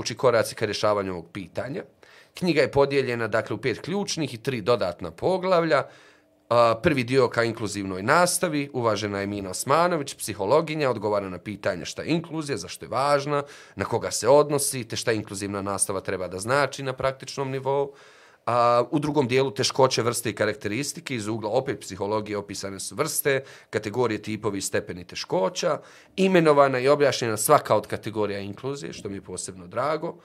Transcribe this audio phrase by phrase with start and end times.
[0.00, 1.82] mogući koraci ka rješavanju ovog pitanja.
[2.34, 5.82] Knjiga je podijeljena dakle, u pet ključnih i tri dodatna poglavlja.
[6.82, 12.08] Prvi dio ka inkluzivnoj nastavi, uvažena je Mina Osmanović, psihologinja, odgovara na pitanje šta je
[12.08, 13.42] inkluzija, zašto je važna,
[13.76, 17.92] na koga se odnosi, te šta inkluzivna nastava treba da znači na praktičnom nivou.
[18.50, 23.42] A, u drugom dijelu teškoće vrste i karakteristike, iz ugla opet psihologije opisane su vrste,
[23.70, 25.78] kategorije, tipovi i stepeni teškoća,
[26.16, 30.16] imenovana i objašnjena svaka od kategorija inkluzije, što mi je posebno drago.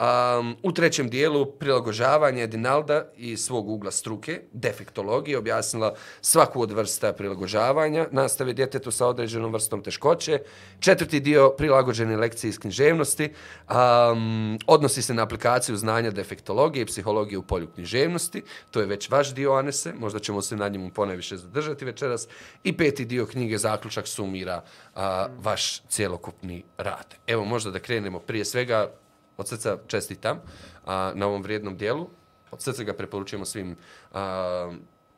[0.00, 7.12] Um, u trećem dijelu prilagođavanje Dinalda i svog ugla struke, defektologije, objasnila svaku od vrsta
[7.12, 10.38] prilagođavanja, nastave djetetu sa određenom vrstom teškoće.
[10.80, 13.32] Četvrti dio prilagođene lekcije iz književnosti,
[13.70, 18.42] um, odnosi se na aplikaciju znanja defektologije i psihologije u polju književnosti.
[18.70, 22.28] To je već vaš dio, Anese, možda ćemo se na njemu poneviše zadržati večeras.
[22.64, 24.62] I peti dio knjige, zaključak, sumira
[24.94, 25.00] uh,
[25.44, 27.14] vaš cjelokupni rad.
[27.26, 28.90] Evo, možda da krenemo prije svega
[29.36, 30.40] od srca čestitam
[30.86, 32.08] a, na ovom vrijednom dijelu.
[32.50, 33.76] Od srca ga preporučujemo svim
[34.12, 34.72] a,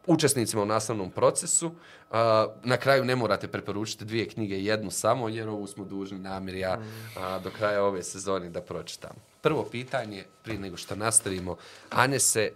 [0.06, 1.70] učesnicima u nastavnom procesu.
[2.10, 6.54] A, na kraju ne morate preporučiti dvije knjige, jednu samo, jer ovu smo dužni namir
[6.54, 6.78] ja
[7.16, 9.16] a, do kraja ove sezone da pročitam.
[9.40, 11.56] Prvo pitanje, prije nego što nastavimo,
[11.90, 12.52] Ane se,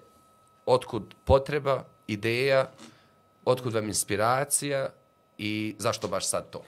[0.66, 2.70] otkud potreba, ideja,
[3.44, 4.88] otkud vam inspiracija
[5.38, 6.62] i zašto baš sad to?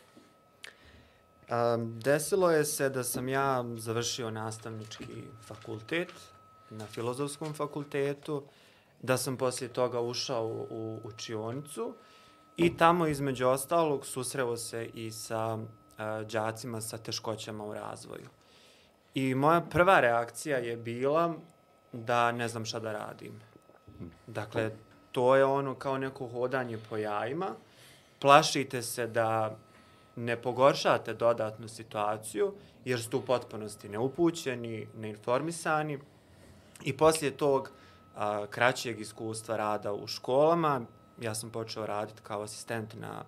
[1.52, 6.12] Um, desilo je se da sam ja završio nastavnički fakultet
[6.70, 8.42] na filozofskom fakultetu,
[9.02, 11.94] da sam poslije toga ušao u učionicu
[12.56, 15.66] i tamo između ostalog susreo se i sa uh,
[16.30, 18.28] đacima sa teškoćama u razvoju.
[19.14, 21.34] I moja prva reakcija je bila
[21.92, 23.40] da ne znam šta da radim.
[24.26, 24.70] Dakle,
[25.12, 27.50] to je ono kao neko hodanje po jajima.
[28.18, 29.56] Plašite se da
[30.16, 32.52] ne pogoršate dodatnu situaciju,
[32.84, 35.98] jer ste u potpunosti neupućeni, neinformisani.
[36.84, 37.70] I poslije tog
[38.16, 40.80] a, kraćeg iskustva rada u školama,
[41.20, 43.24] ja sam počeo raditi kao asistent na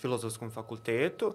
[0.00, 1.34] filozofskom fakultetu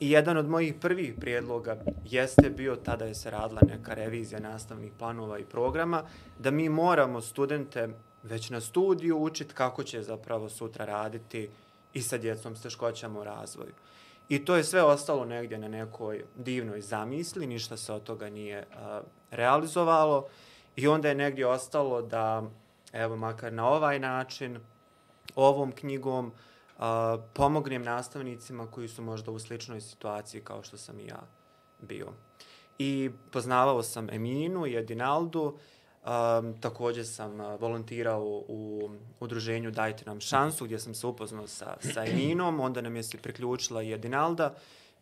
[0.00, 4.92] i jedan od mojih prvih prijedloga jeste bio, tada je se radila neka revizija nastavnih
[4.98, 6.02] planova i programa,
[6.38, 7.88] da mi moramo studente
[8.22, 11.48] već na studiju učiti kako će zapravo sutra raditi
[11.94, 13.72] i sa djecom s teškoćama u razvoju.
[14.30, 18.66] I to je sve ostalo negdje na nekoj divnoj zamisli, ništa se od toga nije
[18.70, 20.26] uh, realizovalo.
[20.76, 22.42] I onda je negdje ostalo da,
[22.92, 24.58] evo, makar na ovaj način,
[25.34, 26.84] ovom knjigom, uh,
[27.34, 31.20] pomognem nastavnicima koji su možda u sličnoj situaciji kao što sam i ja
[31.80, 32.06] bio.
[32.78, 35.58] I poznavao sam Eminu i Edinaldu,
[36.04, 38.90] Um, također sam uh, volontirao u
[39.20, 43.18] udruženju Dajte nam šansu, gdje sam se upoznao sa, sa Eninom, onda nam je se
[43.18, 43.98] priključila i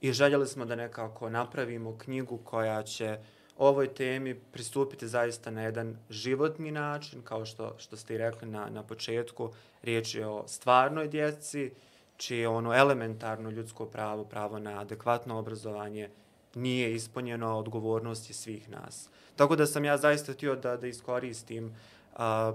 [0.01, 3.19] i željeli smo da nekako napravimo knjigu koja će
[3.59, 8.69] ovoj temi pristupiti zaista na jedan životni način, kao što, što ste i rekli na,
[8.71, 11.73] na početku, riječ je o stvarnoj djeci,
[12.17, 16.11] čije ono elementarno ljudsko pravo, pravo na adekvatno obrazovanje,
[16.55, 19.09] nije ispunjeno odgovornosti svih nas.
[19.37, 21.75] Tako da sam ja zaista htio da, da iskoristim
[22.17, 22.53] a,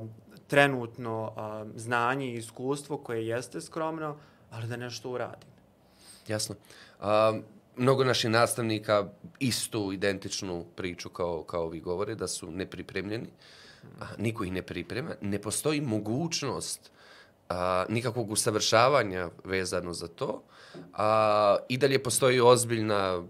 [0.47, 4.17] trenutno a, znanje i iskustvo koje jeste skromno,
[4.51, 5.49] ali da nešto uradim.
[6.27, 6.55] Jasno.
[6.99, 7.39] A,
[7.75, 9.09] mnogo naših nastavnika
[9.39, 13.27] istu identičnu priču kao, kao vi govore, da su nepripremljeni.
[13.99, 15.15] A, niko ih ne priprema.
[15.21, 16.91] Ne postoji mogućnost
[17.49, 20.43] a, nikakvog usavršavanja vezano za to.
[20.93, 23.23] A, I dalje postoji ozbiljna,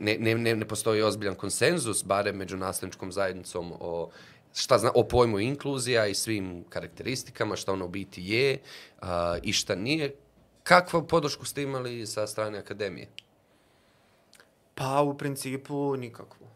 [0.00, 4.10] ne, ne, ne, ne postoji ozbiljan konsenzus, barem među nastavničkom zajednicom o
[4.54, 8.58] šta zna, o pojmu inkluzija i svim karakteristikama, šta ono biti je
[9.00, 10.14] a, i šta nije.
[10.62, 13.08] Kakvu podršku ste imali sa strane akademije?
[14.74, 16.46] Pa, u principu, nikakvu.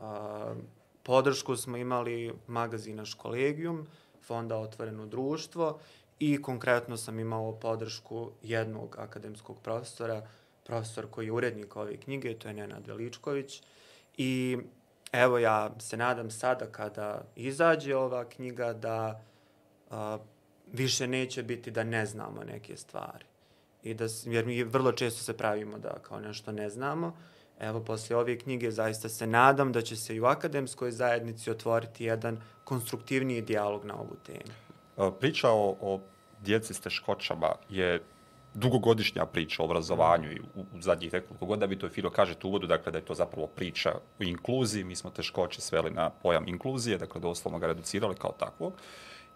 [0.00, 0.54] A,
[1.02, 3.86] podršku smo imali magazina Školegium,
[4.22, 5.78] fonda Otvoreno društvo
[6.18, 10.26] i konkretno sam imao podršku jednog akademskog profesora,
[10.64, 13.62] profesor koji je urednik ove knjige, to je Nenad Veličković.
[14.16, 14.58] I
[15.12, 19.24] evo ja se nadam sada kada izađe ova knjiga da
[19.90, 20.18] a,
[20.72, 23.24] više neće biti da ne znamo neke stvari.
[23.82, 27.16] I da, jer mi vrlo često se pravimo da kao nešto ne znamo.
[27.60, 32.04] Evo, poslije ove knjige zaista se nadam da će se i u akademskoj zajednici otvoriti
[32.04, 34.54] jedan konstruktivniji dijalog na ovu temu.
[34.98, 36.00] E, priča o, o
[36.40, 38.00] djeci s teškoćama je
[38.54, 42.34] dugogodišnja priča o obrazovanju i u, u zadnjih nekoliko godina, vi to je Filo kaže
[42.42, 46.10] u uvodu, dakle da je to zapravo priča o inkluziji, mi smo teškoće sveli na
[46.10, 48.72] pojam inkluzije, dakle doslovno ga reducirali kao takvog.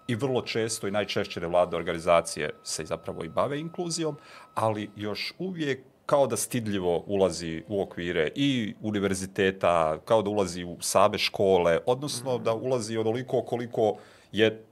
[0.07, 4.17] I vrlo često i najčešće vlade organizacije se zapravo i bave inkluzijom,
[4.55, 10.77] ali još uvijek kao da stidljivo ulazi u okvire i univerziteta, kao da ulazi u
[10.81, 13.97] same škole, odnosno da ulazi onoliko koliko
[14.33, 14.65] je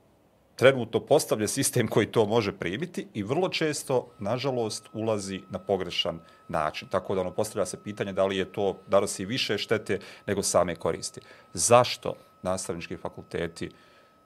[0.62, 6.88] trenutno postavlja sistem koji to može primiti i vrlo često, nažalost, ulazi na pogrešan način.
[6.88, 9.98] Tako da ono postavlja se pitanje da li je to, da li si više štete
[10.26, 11.20] nego same koristi.
[11.52, 13.70] Zašto nastavnički fakulteti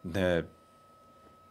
[0.02, 0.44] ne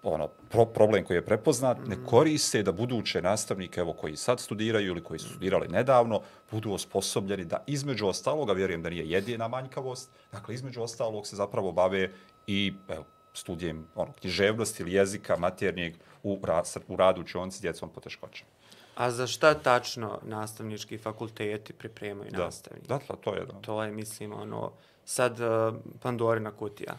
[0.03, 4.87] ono, pro, problem koji je prepoznat, ne koriste da buduće nastavnike, evo, koji sad studiraju
[4.87, 6.21] ili koji su studirali nedavno,
[6.51, 11.71] budu osposobljeni da između ostaloga, vjerujem da nije jedina manjkavost, dakle, između ostalog se zapravo
[11.71, 12.11] bave
[12.47, 13.05] i evo,
[13.35, 18.49] studijem ono, književnosti ili jezika maternjeg u, ra, u radu učionci s djecom poteškoćama.
[18.95, 22.87] A za šta tačno nastavnički fakulteti pripremaju Da, nastavnike?
[22.87, 23.53] da, to je jedno.
[23.61, 24.71] To je, mislim, ono,
[25.05, 26.97] sad uh, Pandorina kutija.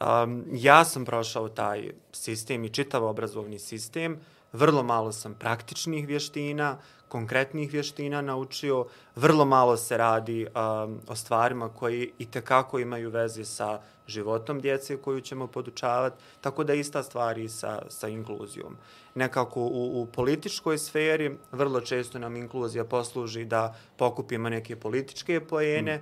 [0.00, 4.20] Um, ja sam prošao taj sistem i čitav obrazovni sistem.
[4.52, 6.78] Vrlo malo sam praktičnih vještina,
[7.08, 8.86] konkretnih vještina naučio.
[9.16, 14.96] Vrlo malo se radi um, o stvarima koji i tekako imaju veze sa životom djece
[14.96, 16.16] koju ćemo podučavati.
[16.40, 18.76] Tako da ista stvar i sa, sa inkluzijom.
[19.14, 25.96] Nekako u, u političkoj sferi vrlo često nam inkluzija posluži da pokupimo neke političke pojene
[25.96, 26.00] mm.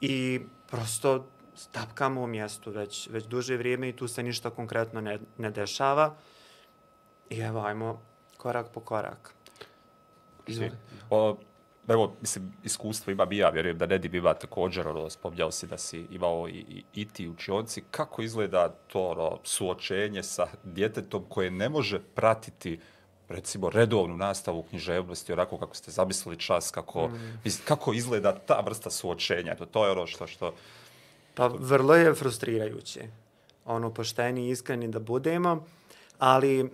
[0.00, 0.40] i
[0.70, 1.26] prosto
[1.56, 6.14] stapkamo u mjestu već, već duže vrijeme i tu se ništa konkretno ne, ne dešava.
[7.30, 8.02] I evo, ajmo
[8.36, 9.34] korak po korak.
[11.10, 11.36] O,
[11.88, 15.78] evo, mislim, iskustvo ima bi ja, vjerujem da Nedi biva također, ono, spomnjao si da
[15.78, 17.82] si imao i, i, i ti učionci.
[17.90, 22.80] Kako izgleda to ono, suočenje sa djetetom koje ne može pratiti
[23.28, 27.40] recimo redovnu nastavu književnosti, onako kako ste zamislili čas, kako, mm.
[27.44, 29.54] mislim, kako izgleda ta vrsta suočenja.
[29.54, 30.52] To, to je ono što, što
[31.38, 33.00] Pa vrlo je frustrirajuće.
[33.64, 35.66] Ono, pošteni i iskreni da budemo,
[36.18, 36.68] ali uh,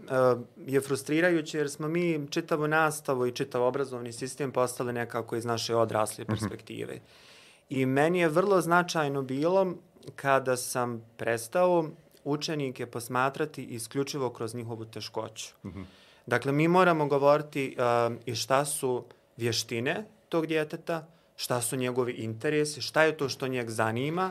[0.67, 5.77] je frustrirajuće jer smo mi čitavu nastavu i čitav obrazovni sistem postali nekako iz naše
[5.77, 6.95] odrasle perspektive.
[6.95, 7.81] Mm -hmm.
[7.81, 9.75] I meni je vrlo značajno bilo
[10.17, 11.89] kada sam prestao
[12.25, 15.49] učenike posmatrati isključivo kroz njihovu teškoću.
[15.65, 15.85] Mm -hmm.
[16.27, 19.05] Dakle, mi moramo govoriti uh, i šta su
[19.37, 21.07] vještine tog djeteta,
[21.37, 24.31] šta su njegovi interesi, šta je to što njeg zanima,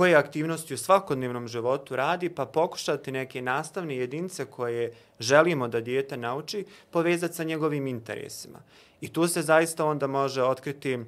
[0.00, 6.16] koje aktivnosti u svakodnevnom životu radi, pa pokušati neke nastavne jedince koje želimo da dijete
[6.16, 8.58] nauči, povezati sa njegovim interesima.
[9.00, 10.98] I tu se zaista onda može otkriti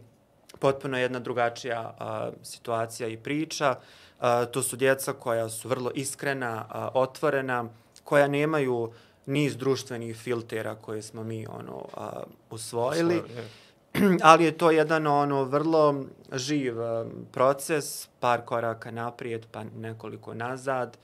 [0.58, 3.74] potpuno jedna drugačija a, situacija i priča.
[4.20, 7.64] A, to su djeca koja su vrlo iskrena, a, otvorena,
[8.04, 8.92] koja nemaju
[9.26, 13.16] niz društvenih filtera koje smo mi ono a, usvojili.
[13.16, 13.62] Usvojili
[14.22, 20.98] ali je to jedan ono vrlo živ um, proces, par koraka naprijed pa nekoliko nazad,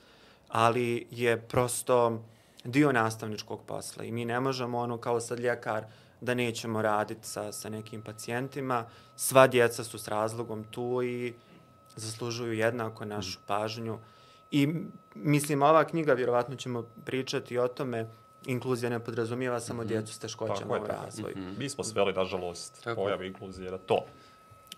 [0.47, 2.23] ali je prosto
[2.63, 5.85] dio nastavničkog posla i mi ne možemo ono kao sad ljekar
[6.21, 8.85] da nećemo raditi sa, sa nekim pacijentima.
[9.15, 11.33] Sva djeca su s razlogom tu i
[11.95, 13.97] zaslužuju jednako našu pažnju.
[14.51, 14.67] I
[15.15, 18.09] mislim, ova knjiga, vjerovatno ćemo pričati o tome,
[18.45, 19.89] inkluzija ne podrazumijeva samo mm -hmm.
[19.89, 21.35] djecu s teškoćama u razvoju.
[21.37, 21.59] Mm -hmm.
[21.59, 24.05] Mi smo sveli, nažalost, pojave inkluzije na to.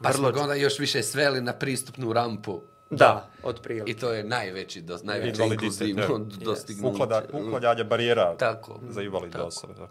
[0.02, 2.62] Pa smo ga onda još više sveli na pristupnu rampu.
[2.90, 3.30] Da, da.
[3.44, 3.92] od prilike.
[3.92, 6.94] I to je najveći, do, najveći inkluzivno dostignuće.
[6.94, 8.80] Uklada, ukladanje barijera Tako.
[8.90, 9.74] za invalidne osobe.
[9.74, 9.88] Da.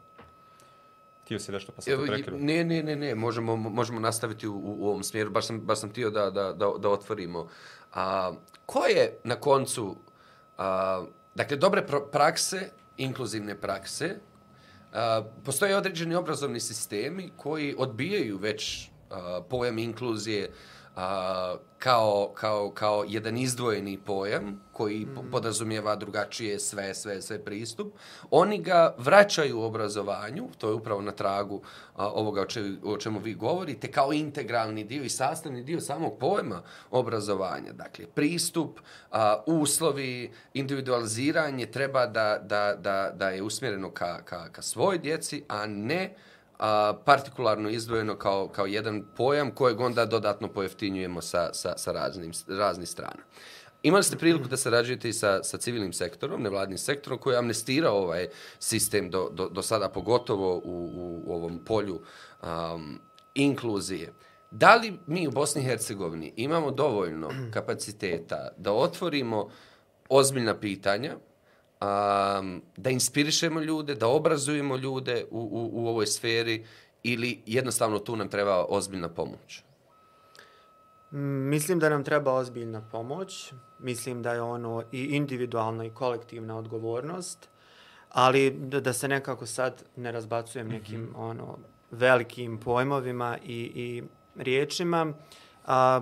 [1.24, 2.38] Tio si nešto pa sam to prekrio.
[2.38, 5.30] Ne, ne, ne, ne, možemo, možemo nastaviti u, u, ovom smjeru.
[5.30, 7.48] Baš sam, baš sam tio da, da, da, da otvorimo.
[7.94, 8.32] A,
[8.66, 9.96] ko je na koncu,
[10.58, 14.16] a, dakle, dobre prakse inkluzivne prakse.
[14.92, 18.90] Uh, postoje određeni obrazovni sistemi koji odbijaju već
[19.48, 20.50] pojam inkluzije
[21.00, 25.30] a, kao, kao, kao jedan izdvojeni pojam koji mm.
[25.30, 27.94] podrazumijeva drugačije sve, sve, sve pristup.
[28.30, 31.62] Oni ga vraćaju u obrazovanju, to je upravo na tragu
[31.94, 36.18] a, ovoga o, če, o čemu vi govorite, kao integralni dio i sastavni dio samog
[36.18, 37.72] pojma obrazovanja.
[37.72, 38.80] Dakle, pristup,
[39.10, 45.44] a, uslovi, individualiziranje treba da, da, da, da je usmjereno ka, ka, ka svoj djeci,
[45.48, 46.14] a ne
[46.60, 52.32] a, partikularno izdvojeno kao, kao jedan pojam kojeg onda dodatno pojeftinjujemo sa, sa, sa raznim,
[52.48, 53.22] raznih strana.
[53.82, 57.96] Imali ste priliku da sarađujete i sa, sa civilnim sektorom, nevladnim sektorom, koji je amnestirao
[57.96, 60.60] ovaj sistem do, do, do sada, pogotovo u,
[60.94, 62.00] u, u ovom polju
[62.42, 63.00] um,
[63.34, 64.12] inkluzije.
[64.50, 69.48] Da li mi u Bosni i Hercegovini imamo dovoljno kapaciteta da otvorimo
[70.08, 71.16] ozbiljna pitanja,
[71.80, 76.66] um, da inspirišemo ljude, da obrazujemo ljude u, u, u ovoj sferi
[77.02, 79.62] ili jednostavno tu nam treba ozbiljna pomoć?
[81.50, 83.52] Mislim da nam treba ozbiljna pomoć.
[83.78, 87.48] Mislim da je ono i individualna i kolektivna odgovornost.
[88.08, 91.30] Ali da, da se nekako sad ne razbacujem nekim mm -hmm.
[91.30, 91.58] ono
[91.90, 94.02] velikim pojmovima i, i
[94.36, 95.12] riječima.
[95.66, 96.00] A,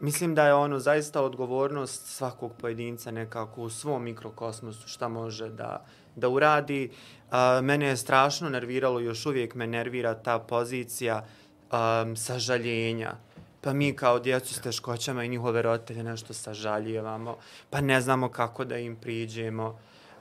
[0.00, 5.84] mislim da je ono zaista odgovornost svakog pojedinca nekako u svom mikrokosmosu šta može da,
[6.16, 6.90] da uradi.
[7.30, 11.24] A, mene je strašno nerviralo, još uvijek me nervira ta pozicija
[11.72, 13.14] um, sažaljenja.
[13.60, 17.36] Pa mi kao djecu s teškoćama i njihove roditelje nešto sažaljevamo,
[17.70, 19.78] pa ne znamo kako da im priđemo.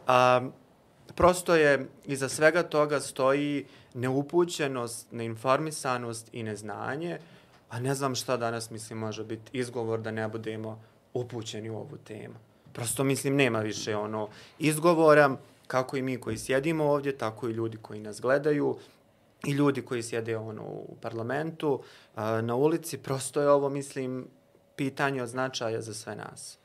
[0.07, 0.53] Um,
[1.15, 7.19] prosto je iza svega toga stoji neupućenost, neinformisanost i neznanje,
[7.75, 11.97] a ne znam šta danas mislim može biti izgovor da ne budemo upućeni u ovu
[11.97, 12.35] temu.
[12.73, 14.29] Prosto mislim nema više ono
[14.59, 18.77] izgovora kako i mi koji sjedimo ovdje, tako i ljudi koji nas gledaju
[19.45, 21.81] i ljudi koji sjede ono u parlamentu,
[22.41, 24.27] na ulici, prosto je ovo mislim
[24.75, 26.57] pitanje od značaja za sve nas.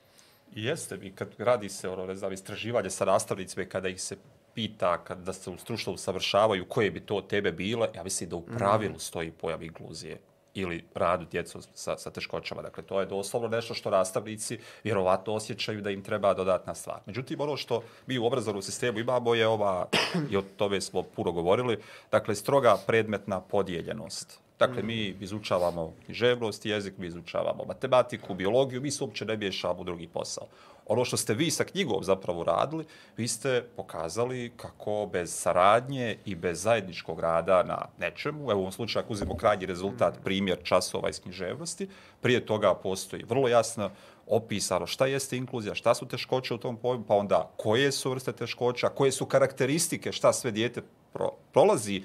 [0.54, 4.16] I jeste mi, kad radi se ono, ne znam, istraživanje sa nastavnicima, kada ih se
[4.54, 8.46] pita kad da se stručno usavršavaju koje bi to tebe bile, ja mislim da u
[8.46, 10.18] pravilu stoji pojam inkluzije
[10.54, 12.62] ili radu djecu sa, sa teškoćama.
[12.62, 16.98] Dakle, to je doslovno nešto što nastavnici vjerovatno osjećaju da im treba dodatna stvar.
[17.06, 19.86] Međutim, ono što mi u obrazovnom sistemu imamo je ova,
[20.30, 21.78] i o tome smo puno govorili,
[22.10, 24.40] dakle, stroga predmetna podijeljenost.
[24.58, 29.84] Dakle, mi izučavamo književnost, jezik, mi izučavamo matematiku, biologiju, mi se uopće ne miješamo u
[29.84, 30.46] drugi posao
[30.92, 32.84] ono što ste vi sa knjigom zapravo radili,
[33.16, 38.72] vi ste pokazali kako bez saradnje i bez zajedničkog rada na nečemu, evo u ovom
[38.72, 41.88] slučaju ako uzimo krajnji rezultat, primjer časova iz književnosti,
[42.20, 43.90] prije toga postoji vrlo jasno
[44.26, 48.32] opisano šta jeste inkluzija, šta su teškoće u tom pojmu, pa onda koje su vrste
[48.32, 50.82] teškoća, koje su karakteristike, šta sve dijete
[51.12, 52.02] pro, prolazi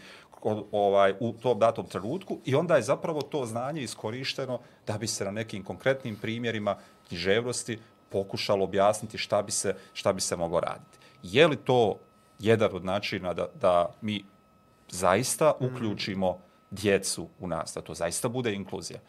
[0.72, 5.26] ovaj u tom datom trenutku i onda je zapravo to znanje iskorišteno da bi se
[5.26, 6.78] na nekim konkretnim primjerima
[7.08, 7.80] književnosti
[8.16, 10.98] pokušalo objasniti šta bi se, šta bi se moglo raditi.
[11.24, 12.00] Je li to
[12.40, 14.24] jedan od načina da, da mi
[14.90, 15.66] zaista mm.
[15.66, 16.38] uključimo
[16.72, 19.00] djecu u nas, da to zaista bude inkluzija?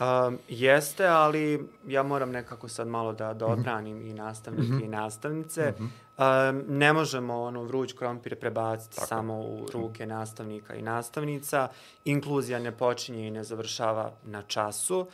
[0.00, 3.60] Um, jeste, ali ja moram nekako sad malo da, da mhm.
[3.60, 4.10] odbranim mm -hmm.
[4.10, 4.84] i nastavnike mm -hmm.
[4.84, 5.74] i nastavnice.
[5.78, 5.82] Mm
[6.18, 6.50] -hmm.
[6.50, 9.06] um, ne možemo ono vruć krompir prebaciti Tako.
[9.06, 11.68] samo u ruke nastavnika i nastavnica.
[12.04, 15.00] Inkluzija ne počinje i ne završava na času.
[15.00, 15.06] Uh,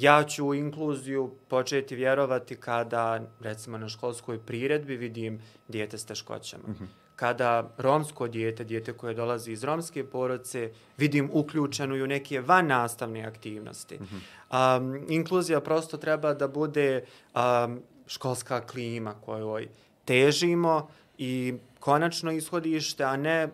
[0.00, 6.64] ja ću u inkluziju početi vjerovati kada, recimo, na školskoj priredbi vidim dijete s teškoćama.
[6.68, 6.86] Mm -hmm.
[7.16, 13.24] Kada romsko dijete, dijete koje dolazi iz romske poroce, vidim uključenu u neke van nastavne
[13.24, 13.98] aktivnosti.
[13.98, 14.78] Mm -hmm.
[14.78, 19.68] um, inkluzija prosto treba da bude um, školska klima kojoj
[20.04, 20.88] težimo
[21.18, 23.48] i konačno ishodište, a ne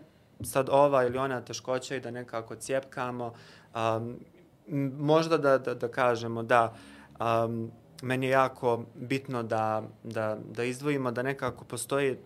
[0.44, 3.32] sad ova ili ona teškoća i da nekako cijepkamo.
[3.74, 4.18] Um,
[4.98, 6.74] možda da, da, da kažemo da
[7.20, 7.70] um,
[8.02, 12.18] meni je jako bitno da, da, da izdvojimo da nekako postoje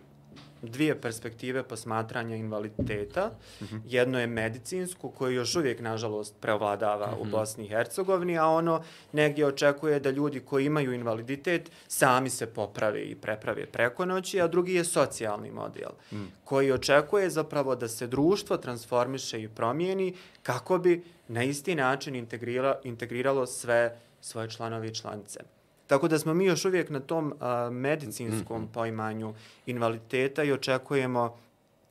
[0.61, 3.31] dvije perspektive posmatranja invaliditeta.
[3.61, 3.81] Mm -hmm.
[3.87, 7.21] Jedno je medicinsko, koje još uvijek, nažalost, preovladava mm -hmm.
[7.21, 7.31] u mhm.
[7.31, 13.01] Bosni i Hercegovini, a ono negdje očekuje da ljudi koji imaju invaliditet sami se poprave
[13.01, 16.25] i preprave preko noći, a drugi je socijalni model, mm.
[16.43, 22.79] koji očekuje zapravo da se društvo transformiše i promijeni kako bi na isti način integrira,
[22.83, 25.56] integriralo sve svoje članovi i članice.
[25.87, 28.73] Tako da smo mi još uvijek na tom a, medicinskom mm -hmm.
[28.73, 29.33] poimanju
[29.65, 31.37] invaliditeta i očekujemo,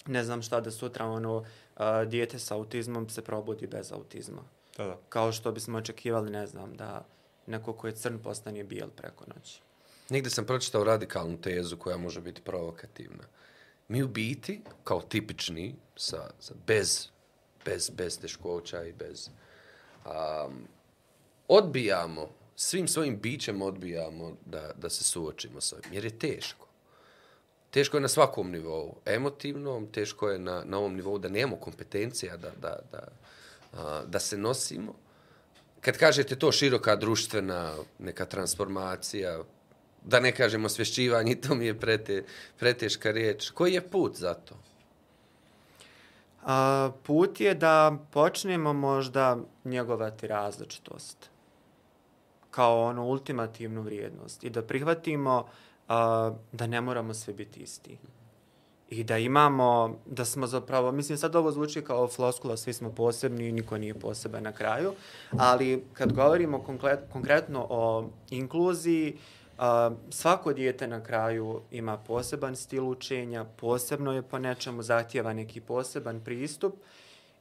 [0.06, 1.44] ne znam šta da sutra ono,
[1.76, 4.42] a, dijete sa autizmom se probudi bez autizma.
[4.76, 4.98] Da, da.
[5.08, 7.04] Kao što bismo očekivali, ne znam, da
[7.46, 9.60] neko ko je crn postane bijel preko noći.
[10.10, 13.24] Nigde sam pročitao radikalnu tezu koja može biti provokativna.
[13.88, 17.08] Mi u biti, kao tipični, sa, sa bez,
[17.64, 19.30] bez, bez teškoća i bez...
[20.04, 20.68] Um,
[21.48, 26.66] odbijamo svim svojim bićem odbijamo da, da se suočimo sa ovim, jer je teško.
[27.70, 32.36] Teško je na svakom nivou, emotivnom, teško je na, na ovom nivou da nemamo kompetencija
[32.36, 33.08] da, da, da,
[33.72, 34.94] a, da se nosimo.
[35.80, 39.42] Kad kažete to široka društvena neka transformacija,
[40.04, 42.24] da ne kažemo svješćivanje, to mi je prete,
[42.58, 43.50] preteška riječ.
[43.50, 44.54] Koji je put za to?
[46.42, 51.35] A, put je da počnemo možda njegovati različitost
[52.56, 55.94] kao ono ultimativnu vrijednost i da prihvatimo uh,
[56.52, 57.98] da ne moramo sve biti isti.
[58.90, 63.48] I da imamo, da smo zapravo, mislim sad ovo zvuči kao floskula, svi smo posebni
[63.48, 64.92] i niko nije poseban na kraju,
[65.30, 69.16] ali kad govorimo konkret, konkretno o inkluziji,
[69.58, 69.64] uh,
[70.10, 76.20] svako dijete na kraju ima poseban stil učenja, posebno je po nečemu zahtjeva neki poseban
[76.24, 76.74] pristup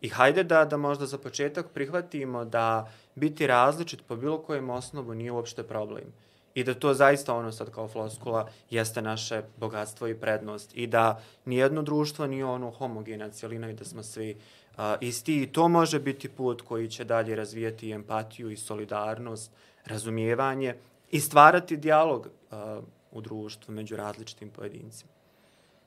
[0.05, 5.13] I hajde da, da možda za početak prihvatimo da biti različit po bilo kojem osnovu
[5.13, 6.13] nije uopšte problem.
[6.53, 10.77] I da to zaista ono sad kao floskula jeste naše bogatstvo i prednost.
[10.77, 14.35] I da nijedno društvo nije ono homogena cijelina i da smo svi
[14.77, 19.51] uh, isti i to može biti put koji će dalje razvijeti empatiju i solidarnost,
[19.85, 20.75] razumijevanje
[21.11, 25.11] i stvarati dijalog uh, u društvu među različitim pojedincima.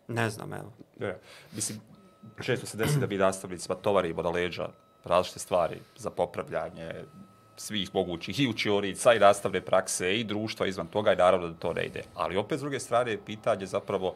[0.09, 0.73] Ne znam, evo.
[1.01, 1.17] Ja,
[1.53, 1.81] Mislim,
[2.43, 4.69] često se desi da bi nastavnicima tovarimo na leđa
[5.05, 6.93] različite stvari za popravljanje
[7.57, 11.73] svih mogućih i učionica i nastavne prakse i društva izvan toga i naravno da to
[11.73, 12.03] ne ide.
[12.15, 14.15] Ali opet s druge strane je pitanje zapravo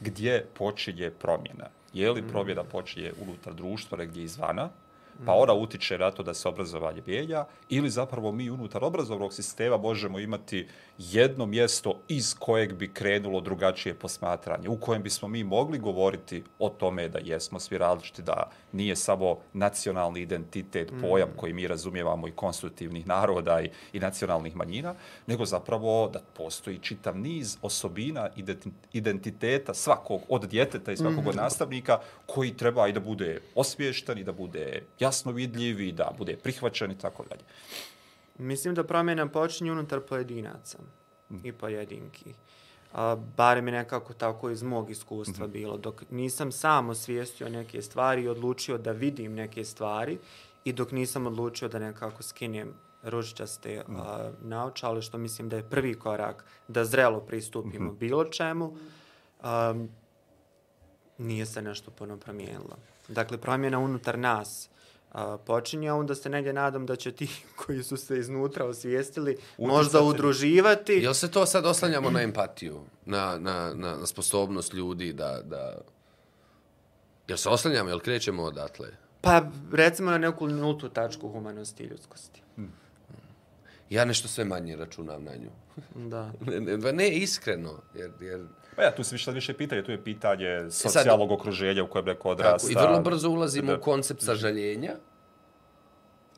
[0.00, 1.68] gdje počinje promjena.
[1.92, 4.68] Je li promjena počinje unutar društva negdje izvana,
[5.26, 9.76] pa ona utiče na to da se obrazovanje mijenja, ili zapravo mi unutar obrazovnog sistema
[9.76, 15.78] možemo imati jedno mjesto iz kojeg bi krenulo drugačije posmatranje, u kojem bismo mi mogli
[15.78, 21.66] govoriti o tome da jesmo svi različiti, da nije samo nacionalni identitet, pojam koji mi
[21.66, 24.94] razumijevamo i konstitutivnih naroda i, i nacionalnih manjina,
[25.26, 31.36] nego zapravo da postoji čitav niz osobina identi- identiteta svakog od djeteta i svakog od
[31.36, 36.36] nastavnika koji treba i da bude osviješten i da bude jasno vidljiv i da bude
[36.36, 37.42] prihvaćen i tako dalje.
[38.38, 40.78] Mislim da promjena počinje unutar pojedinaca
[41.44, 42.34] i pojedinki.
[42.92, 45.76] A, barem je nekako tako iz mog iskustva bilo.
[45.76, 50.18] Dok nisam sam osvijestio neke stvari i odlučio da vidim neke stvari
[50.64, 55.94] i dok nisam odlučio da nekako skinem ružičaste a, naočale, što mislim da je prvi
[55.94, 58.76] korak da zrelo pristupimo bilo čemu,
[59.42, 59.74] a,
[61.18, 62.76] nije se nešto puno promijenilo.
[63.08, 64.68] Dakle, promjena unutar nas
[65.12, 67.28] a, počinje, a onda se negdje nadam da će ti
[67.66, 70.04] koji su se iznutra osvijestili možda Utjecati.
[70.08, 70.92] udruživati.
[70.92, 72.80] Jel se to sad oslanjamo na empatiju?
[73.06, 75.78] Na, na, na, na sposobnost ljudi da, da...
[77.28, 78.88] Jel se oslanjamo, jel krećemo odatle?
[79.20, 79.42] Pa
[79.72, 82.42] recimo na neku nultu tačku humanosti i ljudskosti.
[83.90, 85.50] Ja nešto sve manje računam na nju.
[86.08, 86.32] Da.
[86.46, 90.04] Ne, ne, ne iskreno, jer, jer Pa ja, tu se više, više pitanje, tu je
[90.04, 92.68] pitanje socijalnog okruženja u kojem neko odrasta.
[92.68, 94.92] Tako, I vrlo brzo ulazimo u koncept sažaljenja,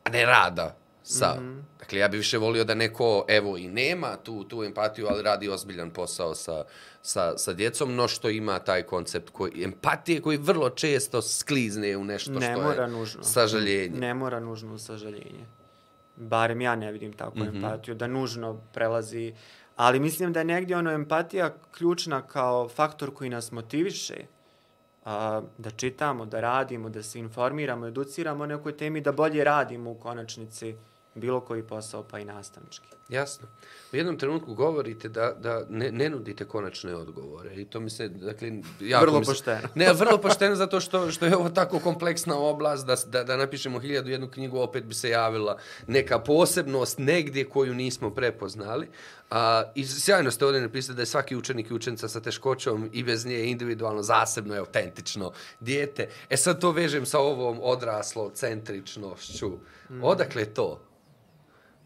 [0.03, 1.35] a ne rada sa...
[1.39, 1.61] Mm -hmm.
[1.79, 5.49] Dakle, ja bih više volio da neko, evo, i nema tu, tu empatiju, ali radi
[5.49, 6.63] ozbiljan posao sa,
[7.01, 12.03] sa, sa djecom, no što ima taj koncept koji, empatije koji vrlo često sklizne u
[12.03, 13.23] nešto Ne što mora je nužno.
[13.23, 13.99] sažaljenje.
[13.99, 15.45] Ne mora nužno sažaljenje.
[16.15, 17.51] Barem ja ne vidim takvu mm Mhm.
[17.51, 17.55] -hmm.
[17.55, 19.33] empatiju, da nužno prelazi.
[19.75, 24.15] Ali mislim da je negdje ono empatija ključna kao faktor koji nas motiviše
[25.05, 29.91] a, da čitamo, da radimo, da se informiramo, educiramo o nekoj temi, da bolje radimo
[29.91, 30.75] u konačnici
[31.15, 32.87] bilo koji posao, pa i nastavnički.
[33.09, 33.47] Jasno.
[33.93, 37.55] U jednom trenutku govorite da, da ne, ne nudite konačne odgovore.
[37.55, 39.67] I to mi se, dakle, jako Vrlo se- pošteno.
[39.75, 43.79] Ne, vrlo pošteno zato što, što je ovo tako kompleksna oblast da, da, da napišemo
[43.79, 48.87] hiljadu jednu knjigu, opet bi se javila neka posebnost negdje koju nismo prepoznali.
[49.31, 53.03] A, I sjajno ste ovdje napisali da je svaki učenik i učenica sa teškoćom i
[53.03, 56.07] bez nje individualno, zasebno je autentično dijete.
[56.29, 59.51] E sad to vežem sa ovom odraslo centričnošću.
[60.01, 60.81] Odakle je to?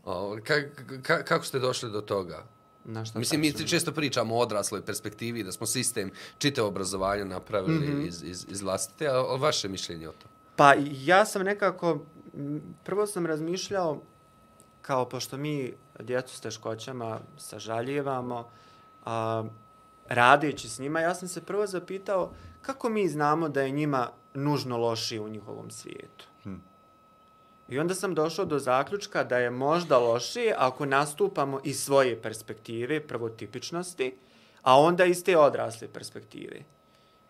[0.06, 0.56] O, ka,
[1.02, 2.44] ka, kako ste došli do toga?
[2.86, 3.68] Na šta Mislim, mi tačno?
[3.68, 8.08] često pričamo o odrasloj perspektivi, da smo sistem čite obrazovanja napravili mm -hmm.
[8.08, 10.32] iz, iz, iz vlastite, a a vaše mišljenje o tom?
[10.56, 12.06] Pa ja sam nekako,
[12.84, 14.02] prvo sam razmišljao,
[14.82, 18.50] kao pošto mi djecu s teškoćama sažaljevamo,
[19.06, 19.44] a,
[20.08, 22.32] radeći s njima, ja sam se prvo zapitao
[22.62, 26.29] kako mi znamo da je njima nužno lošije u njihovom svijetu.
[27.69, 32.99] I onda sam došao do zaključka da je možda lošije ako nastupamo iz svoje perspektive,
[32.99, 34.15] prvo tipičnosti,
[34.62, 36.60] a onda iz te odrasle perspektive.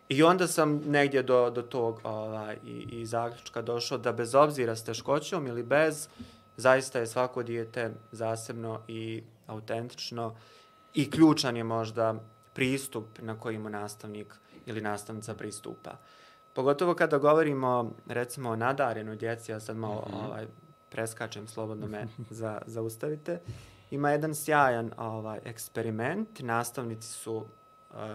[0.09, 4.75] I onda sam negdje do, do tog ovaj, i, i zaključka došao da bez obzira
[4.75, 6.07] s teškoćom ili bez,
[6.57, 10.35] zaista je svako dijete zasebno i autentično
[10.93, 12.15] i ključan je možda
[12.53, 15.91] pristup na koji mu nastavnik ili nastavnica pristupa.
[16.59, 20.25] Pogotovo kada govorimo recimo o nadarenoj djeci, ja sad malo mm -hmm.
[20.25, 20.45] ovaj,
[20.89, 22.07] preskačem, slobodno me
[22.39, 23.39] za, zaustavite.
[23.91, 27.45] Ima jedan sjajan ovaj eksperiment, nastavnici su uh,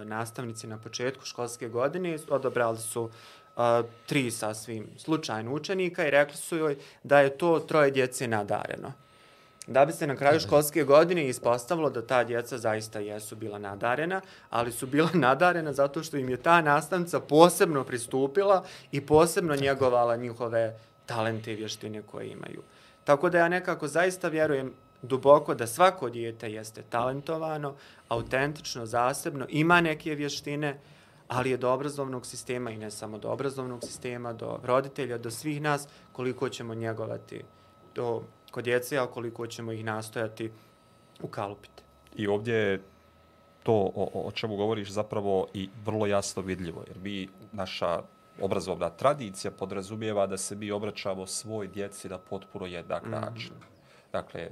[0.04, 3.62] nastavnici na početku školske godine odobrali su uh,
[4.07, 8.92] tri sasvim slučajno učenika i rekli su joj da je to troje djece nadareno.
[9.66, 14.20] Da bi se na kraju školske godine ispostavilo da ta djeca zaista jesu bila nadarena,
[14.50, 20.16] ali su bila nadarena zato što im je ta nastavnica posebno pristupila i posebno njegovala
[20.16, 22.62] njihove talente i vještine koje imaju.
[23.05, 24.72] Tako da ja nekako zaista vjerujem
[25.03, 27.74] duboko da svako dijete jeste talentovano,
[28.09, 30.79] autentično, zasebno, ima neke vještine,
[31.29, 35.62] ali je do obrazovnog sistema i ne samo do obrazovnog sistema, do roditelja, do svih
[35.62, 37.42] nas, koliko ćemo njegovati
[37.94, 38.22] do
[38.55, 40.51] kod djece, a koliko ćemo ih nastojati
[41.23, 41.83] ukalupiti.
[42.17, 42.83] I ovdje je
[43.62, 48.03] to o, o čemu govoriš zapravo i vrlo jasno vidljivo, jer mi, naša
[48.40, 53.53] obrazovna tradicija podrazumijeva da se mi obraćamo svoj djeci na potpuno jednak način.
[54.12, 54.51] Dakle,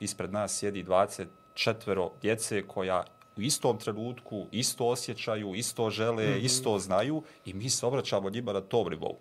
[0.00, 3.04] ispred nas sjedi 24 djece koja
[3.36, 6.44] u istom trenutku isto osjećaju, isto žele, mm -hmm.
[6.44, 9.16] isto znaju i mi se obraćamo njima na tom nivou.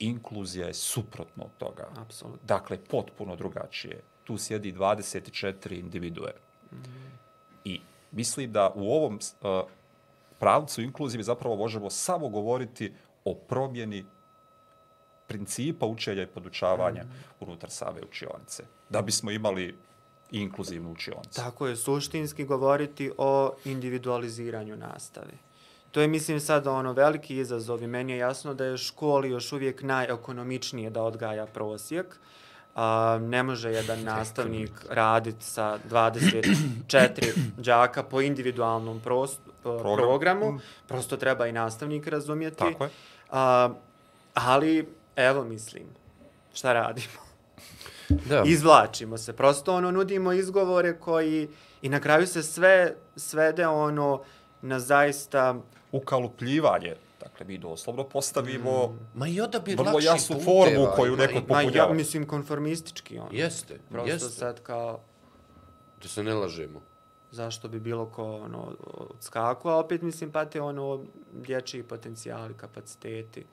[0.00, 1.88] Inkluzija je suprotno od toga.
[1.96, 2.46] Apsolutno.
[2.46, 4.00] Dakle, potpuno drugačije.
[4.24, 6.32] Tu sjedi 24 individue.
[6.72, 7.10] Mm -hmm.
[7.64, 7.80] I
[8.12, 9.70] mislim da u ovom uh,
[10.38, 12.92] pravcu inkluzije zapravo možemo samo govoriti
[13.24, 14.04] o promjeni
[15.26, 17.44] principa učenja i podučavanja mm.
[17.44, 18.64] unutar same učionice.
[18.88, 19.76] Da bismo imali
[20.30, 21.40] inkluzivnu učionicu.
[21.40, 25.32] Tako je, suštinski govoriti o individualiziranju nastave.
[25.90, 29.52] To je, mislim, sad ono veliki izazov i meni je jasno da je školi još
[29.52, 32.06] uvijek najekonomičnije da odgaja prosjek.
[32.74, 39.96] A, ne može jedan nastavnik raditi sa 24 đaka po individualnom prost, Program.
[39.96, 40.60] programu.
[40.88, 42.56] Prosto treba i nastavnik razumjeti.
[42.56, 42.90] Tako je.
[43.30, 43.70] A,
[44.34, 45.84] ali, evo mislim,
[46.54, 47.20] šta radimo?
[48.28, 48.42] Da.
[48.46, 49.32] Izvlačimo se.
[49.32, 51.48] Prosto ono nudimo izgovore koji
[51.82, 54.22] i na kraju se sve svede ono
[54.62, 55.54] na zaista
[55.92, 56.96] ukalupljivanje.
[57.20, 59.18] Dakle, mi doslovno postavimo mm.
[59.18, 61.88] Ma i odabir vrlo jasnu formu koju neko popunjava.
[61.88, 63.18] Ma ja mislim konformistički.
[63.18, 63.28] Ono.
[63.32, 64.28] Jeste, Prosto jeste.
[64.28, 65.00] sad kao...
[66.02, 66.80] Da se ne lažemo.
[67.30, 73.46] Zašto bi bilo ko ono, odskaku, a opet mislim pate ono dječji potencijali, kapaciteti.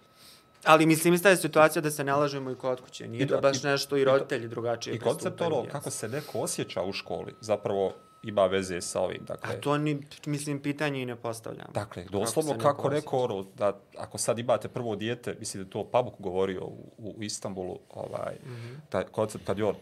[0.64, 3.08] Ali mislim, ista je situacija da se nalažemo i kod kuće.
[3.08, 6.84] Nije I, da baš nešto i roditelji drugačije I koncept ono, kako se neko osjeća
[6.84, 7.94] u školi, zapravo
[8.24, 9.26] ima veze sa ovim.
[9.28, 11.68] Dakle, A to ni, mislim, pitanje i ne postavljam.
[11.74, 15.84] Dakle, doslovno kako, kako neko, ono, da ako sad imate prvo dijete, mislim da to
[15.84, 18.90] Pabuk govorio u, u, u Istanbulu, ovaj, mm -hmm.
[18.90, 19.76] taj koncept kad je on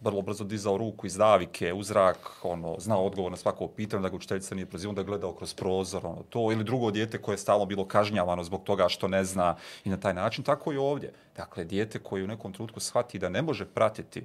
[0.00, 4.08] vrlo brzo dizao ruku iz davike, u zrak, ono, znao odgovor na svako pitanje, da
[4.08, 7.38] ga učiteljica nije prozivao, da gledao kroz prozor, ono, to, ili drugo dijete koje je
[7.38, 11.12] stalno bilo kažnjavano zbog toga što ne zna i na taj način, tako i ovdje.
[11.36, 14.24] Dakle, dijete koje u nekom trenutku shvati da ne može pratiti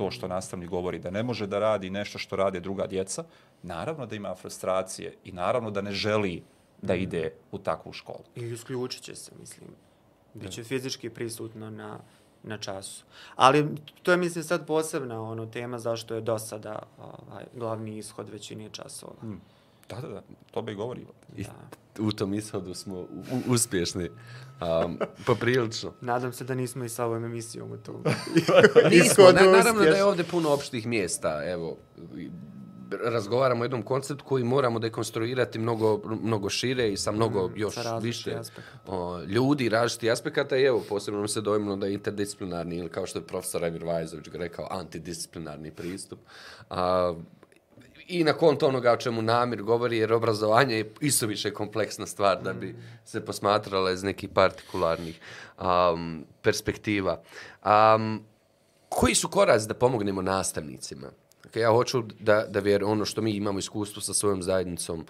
[0.00, 3.24] to što nastavnik govori, da ne može da radi nešto što rade druga djeca,
[3.62, 6.42] naravno da ima frustracije i naravno da ne želi
[6.82, 7.02] da mhm.
[7.02, 8.24] ide u takvu školu.
[8.36, 9.68] I isključit će se, mislim.
[10.34, 11.98] Biće fizički prisutno na,
[12.42, 13.04] na času.
[13.36, 13.68] Ali
[14.02, 18.68] to je, mislim, sad posebna ono, tema zašto je do sada ovaj, glavni ishod većine
[18.72, 19.20] časova.
[19.20, 19.40] Hmm.
[19.90, 21.06] Da, da, da, to bi govorio.
[21.36, 21.44] I
[21.98, 23.08] u tom ishodu smo u,
[23.48, 24.10] uspješni.
[24.84, 25.92] Um, poprilično.
[26.00, 28.04] Nadam se da nismo i sa ovom emisijom u tom
[28.90, 31.42] nismo, na, naravno da je ovdje puno opštih mjesta.
[31.44, 31.76] Evo,
[33.04, 37.74] razgovaramo o jednom konceptu koji moramo dekonstruirati mnogo, mnogo šire i sa mnogo mm, još
[38.02, 38.38] više
[38.86, 40.56] o, ljudi, različiti aspekata.
[40.56, 44.26] I evo, posebno se dojmano da je interdisciplinarni, ili kao što je profesor Emir Vajzović
[44.32, 46.18] rekao, antidisciplinarni pristup.
[46.70, 47.14] A,
[48.10, 52.42] i na konto onoga o čemu namir govori, jer obrazovanje je isto više kompleksna stvar
[52.42, 55.20] da bi se posmatrala iz nekih partikularnih
[55.58, 57.20] um, perspektiva.
[57.64, 58.24] Um,
[58.88, 61.06] koji su koraci da pomognemo nastavnicima?
[61.48, 65.06] Okay, ja hoću da, da vjer ono što mi imamo iskustvo sa svojom zajednicom uh,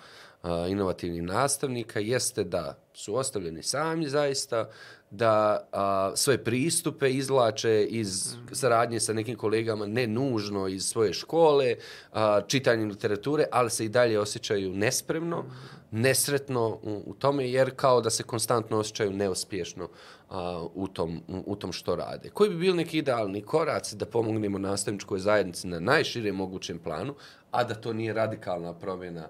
[0.68, 4.68] inovativnih nastavnika jeste da su ostavljeni sami zaista,
[5.10, 11.76] da a, svoje pristupe izlače iz saradnje sa nekim kolegama, ne nužno iz svoje škole,
[12.12, 15.44] a, čitanjem literature, ali se i dalje osjećaju nespremno,
[15.90, 19.88] nesretno u, u tome, jer kao da se konstantno osjećaju neuspješno
[20.28, 22.30] a, u, tom, u, u tom što rade.
[22.30, 27.14] Koji bi bil neki idealni korac da pomognemo nastavničkoj zajednici na najširem mogućem planu,
[27.50, 29.28] a da to nije radikalna promjena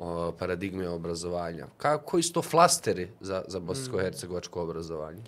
[0.00, 1.66] o, paradigme obrazovanja.
[1.76, 5.22] Kako, koji su to flasteri za, za bosansko-hercegovačko obrazovanje?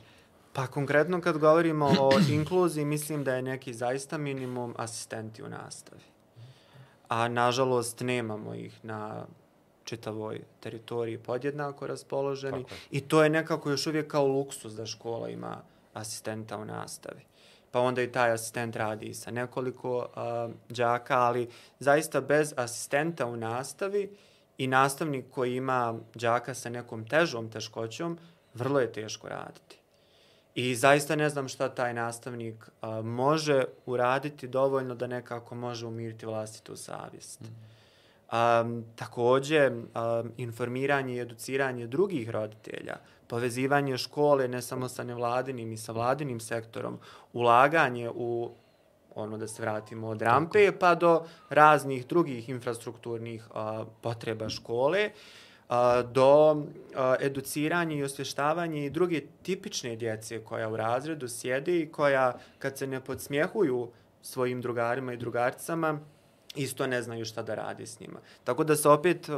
[0.52, 6.02] Pa konkretno kad govorimo o inkluziji, mislim da je neki zaista minimum asistenti u nastavi.
[7.08, 9.26] A nažalost nemamo ih na
[9.85, 12.64] čitavoj teritoriji podjednako raspoloženi.
[12.90, 15.62] I to je nekako još uvijek kao luksus da škola ima
[15.94, 17.20] asistenta u nastavi.
[17.70, 23.37] Pa onda i taj asistent radi sa nekoliko uh, džaka, ali zaista bez asistenta u
[23.37, 24.16] nastavi
[24.62, 28.18] i nastavnik koji ima đaka sa nekom težom teškoćom,
[28.55, 29.79] vrlo je teško raditi.
[30.55, 36.27] I zaista ne znam šta taj nastavnik a, može uraditi dovoljno da nekako može umiriti
[36.27, 37.40] vlastitu savjest.
[37.40, 37.46] Mm.
[38.31, 38.64] A,
[38.96, 42.96] također, a, informiranje i educiranje drugih roditelja,
[43.27, 46.98] povezivanje škole ne samo sa nevladinim i sa vladinim sektorom,
[47.33, 48.51] ulaganje u
[49.14, 55.11] ono da se vratimo od rampe pa do raznih drugih infrastrukturnih a, potreba škole
[55.68, 56.64] a, do
[56.96, 62.79] a, educiranja i osvještavanja i druge tipične djece koja u razredu sjede i koja kad
[62.79, 63.88] se ne podsmjehuju
[64.22, 66.01] svojim drugarima i drugarcama
[66.55, 68.20] isto ne znaju šta da radi s njima.
[68.44, 69.29] Tako da se opet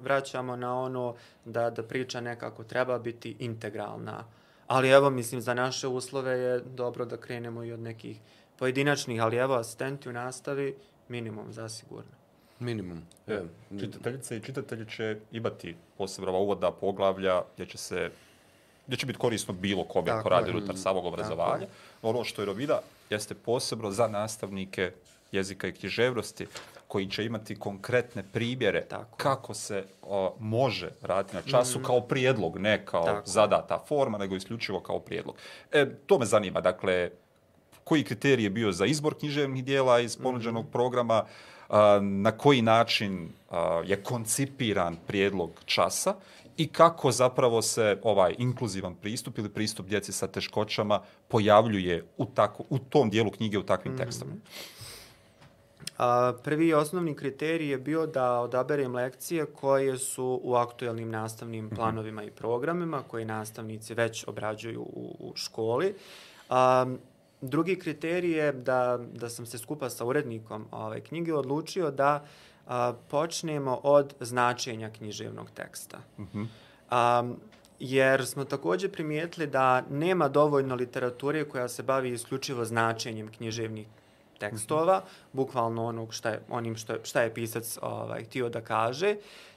[0.00, 4.24] vraćamo na ono da, da priča nekako treba biti integralna
[4.66, 8.20] Ali evo, mislim, za naše uslove je dobro da krenemo i od nekih
[8.58, 10.76] pojedinačnih, ali evo, asistenti u nastavi,
[11.08, 12.10] minimum, zasigurno.
[12.58, 13.02] Minimum.
[13.26, 13.40] E,
[13.80, 18.10] čitateljice i čitatelji će imati posebno ova uvodna poglavlja gdje će se
[18.86, 21.66] gdje će biti korisno bilo kome ko radi unutar samog obrazovanja.
[22.02, 22.78] Ono što je novina
[23.10, 24.92] jeste posebno za nastavnike
[25.32, 26.46] jezika i književnosti
[26.88, 29.16] koji će imati konkretne primjere Tako.
[29.16, 31.82] kako se o, može raditi na času mm.
[31.82, 33.26] kao prijedlog, ne kao Tako.
[33.26, 35.36] zadata forma, nego isključivo kao prijedlog.
[35.72, 37.10] E, to me zanima, dakle,
[37.84, 40.70] koji kriterij je bio za izbor književnih dijela iz ponuđenog mm.
[40.72, 41.24] programa,
[41.68, 46.14] a, na koji način a, je koncipiran prijedlog časa
[46.56, 52.64] i kako zapravo se ovaj inkluzivan pristup ili pristup djeci sa teškoćama pojavljuje u, tako,
[52.70, 53.96] u tom dijelu knjige u takvim mm.
[53.96, 54.36] tekstovima.
[55.98, 61.64] A, prvi i osnovni kriterij je bio da odaberem lekcije koje su u aktuelnim nastavnim
[61.64, 61.74] mhm.
[61.74, 65.94] planovima i programima koje nastavnici već obrađuju u, u školi.
[66.48, 66.86] A,
[67.48, 72.24] drugi kriterij je da, da sam se skupa sa urednikom ove knjige odlučio da
[72.66, 75.98] a, počnemo od značenja književnog teksta.
[76.18, 76.46] Uh -huh.
[76.90, 77.34] a,
[77.80, 83.86] jer smo također primijetili da nema dovoljno literature koja se bavi isključivo značenjem književnih
[84.38, 85.32] tekstova, mm -hmm.
[85.32, 89.16] bukvalno onog šta je, onim što je, šta je pisac ovaj, htio da kaže.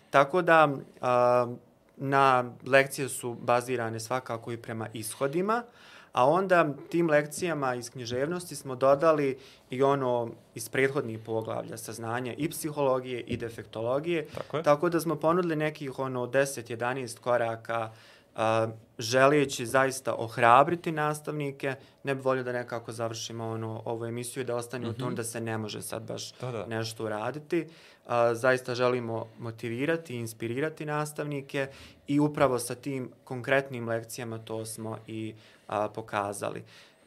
[0.10, 0.69] Tako da
[1.02, 1.56] a,
[1.97, 5.63] na lekcije su bazirane svakako i prema ishodima,
[6.11, 9.37] a onda tim lekcijama iz književnosti smo dodali
[9.69, 14.27] i ono iz prethodnih poglavlja saznanja i psihologije i defektologije.
[14.27, 14.63] Tako, je.
[14.63, 17.91] tako da smo ponudili nekih ono 10-11 koraka
[18.37, 18.67] a,
[18.99, 24.55] želijeći zaista ohrabriti nastavnike, ne bi volio da nekako završimo ono, ovu emisiju i da
[24.55, 24.95] ostane mm -hmm.
[24.95, 25.15] u tom mhm.
[25.15, 26.65] da se ne može sad baš da, da.
[26.65, 27.67] nešto uraditi.
[28.07, 31.67] A, zaista želimo motivirati i inspirirati nastavnike
[32.07, 35.35] i upravo sa tim konkretnim lekcijama to smo i
[35.67, 36.63] a, pokazali.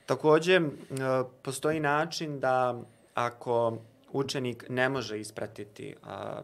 [0.06, 2.80] Također, a, postoji način da
[3.14, 3.78] ako
[4.12, 6.40] učenik ne može ispratiti a,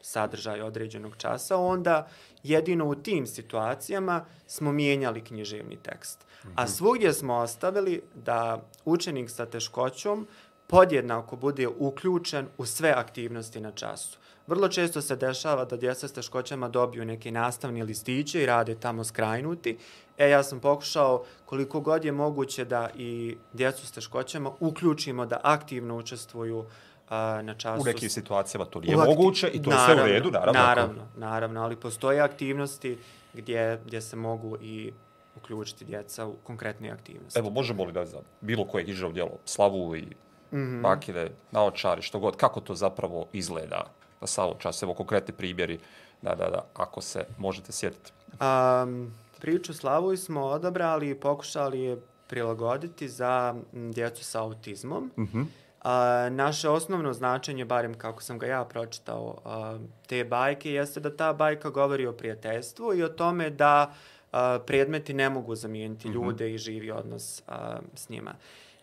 [0.00, 2.08] sadržaj određenog časa, onda
[2.42, 6.26] jedino u tim situacijama smo mijenjali književni tekst.
[6.54, 6.70] A mhm.
[6.72, 10.26] svugdje smo ostavili da učenik sa teškoćom
[10.66, 14.18] podjednako bude uključen u sve aktivnosti na času.
[14.50, 19.04] Vrlo često se dešava da djeca s teškoćama dobiju neke nastavne listiće i rade tamo
[19.04, 19.78] skrajnuti.
[20.18, 25.40] E, ja sam pokušao koliko god je moguće da i djecu s teškoćama uključimo da
[25.42, 26.64] aktivno učestvuju
[27.08, 27.82] a, na času.
[27.82, 30.60] U nekim situacijama to nije moguće i to naravno, je sve u redu, naravno.
[30.60, 32.98] Naravno, naravno, ali postoje aktivnosti
[33.34, 34.92] gdje, gdje se mogu i
[35.36, 37.38] uključiti djeca u konkretne aktivnosti.
[37.38, 40.82] Evo, možemo li da za bilo koje književno djelo, slavu i mm -hmm.
[40.82, 44.84] bakire, naočari, što god, kako to zapravo izgleda na samom času?
[44.84, 45.78] Evo, konkretni primjeri,
[46.22, 48.12] da, da, da, ako se možete sjetiti.
[48.40, 55.10] Um, priču slavu smo odabrali i pokušali je prilagoditi za djecu sa autizmom.
[55.16, 55.44] Mm -hmm.
[55.82, 61.16] A, naše osnovno značenje, barem kako sam ga ja pročitao, a, te bajke, jeste da
[61.16, 63.94] ta bajka govori o prijateljstvu i o tome da
[64.32, 66.14] a, predmeti ne mogu zamijeniti mm -hmm.
[66.14, 68.34] ljude i živi odnos a, s njima.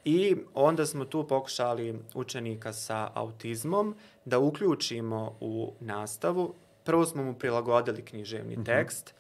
[0.10, 6.54] I onda smo tu pokušali učenika sa autizmom da uključimo u nastavu.
[6.84, 8.66] Prvo smo mu prilagodili književni mm -hmm.
[8.66, 9.14] tekst,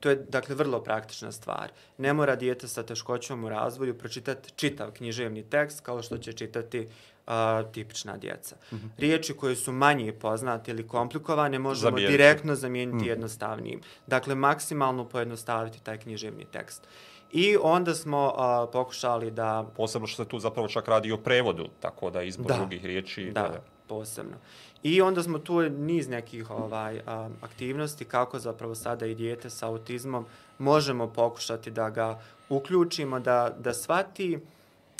[0.00, 1.70] To je, dakle, vrlo praktična stvar.
[1.98, 6.80] Ne mora dijete sa teškoćom u razvoju pročitati čitav književni tekst kao što će čitati
[7.26, 7.32] uh,
[7.72, 8.56] tipična djeca.
[8.72, 8.88] Mm -hmm.
[8.98, 12.12] Riječi koje su manje poznate ili komplikovane možemo Zamijeniti.
[12.12, 13.08] direktno zamijeniti mm.
[13.08, 13.80] jednostavnijim.
[14.06, 16.88] Dakle, maksimalno pojednostaviti taj književni tekst.
[17.32, 19.66] I onda smo uh, pokušali da...
[19.76, 22.56] Posebno što se tu zapravo čak radi o prevodu, tako da izbor da.
[22.56, 23.30] drugih riječi...
[23.34, 24.36] Da, da, posebno.
[24.82, 29.66] I onda smo tu niz nekih ovaj a, aktivnosti kako zapravo sada i dijete sa
[29.68, 30.26] autizmom
[30.58, 34.38] možemo pokušati da ga uključimo, da, da svati.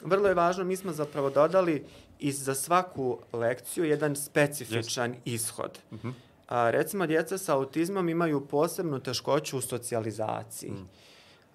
[0.04, 1.84] Vrlo je važno, mi smo zapravo dodali
[2.18, 5.18] i za svaku lekciju jedan specifičan yes.
[5.24, 5.78] ishod.
[5.92, 6.12] Mm -hmm.
[6.48, 10.70] a, recimo, djeca sa autizmom imaju posebnu teškoću u socijalizaciji.
[10.70, 10.88] Mm.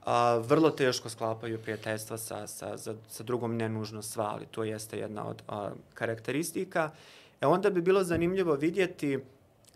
[0.06, 4.64] A, vrlo teško sklapaju prijateljstva sa, sa, sa, sa drugom, ne nužno sva, ali to
[4.64, 6.92] jeste jedna od a, karakteristika.
[7.42, 9.20] E onda bi bilo zanimljivo vidjeti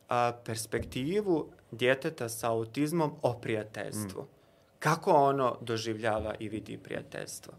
[0.10, 4.22] a, perspektivu djeteta sa autizmom o prijateljstvu.
[4.22, 4.28] Mm.
[4.80, 7.54] Kako ono doživljava i vidi prijateljstvo.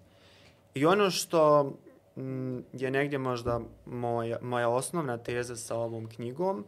[0.75, 1.73] I ono što
[2.17, 6.65] m, mm, je negdje možda moja, moja osnovna teza sa ovom knjigom,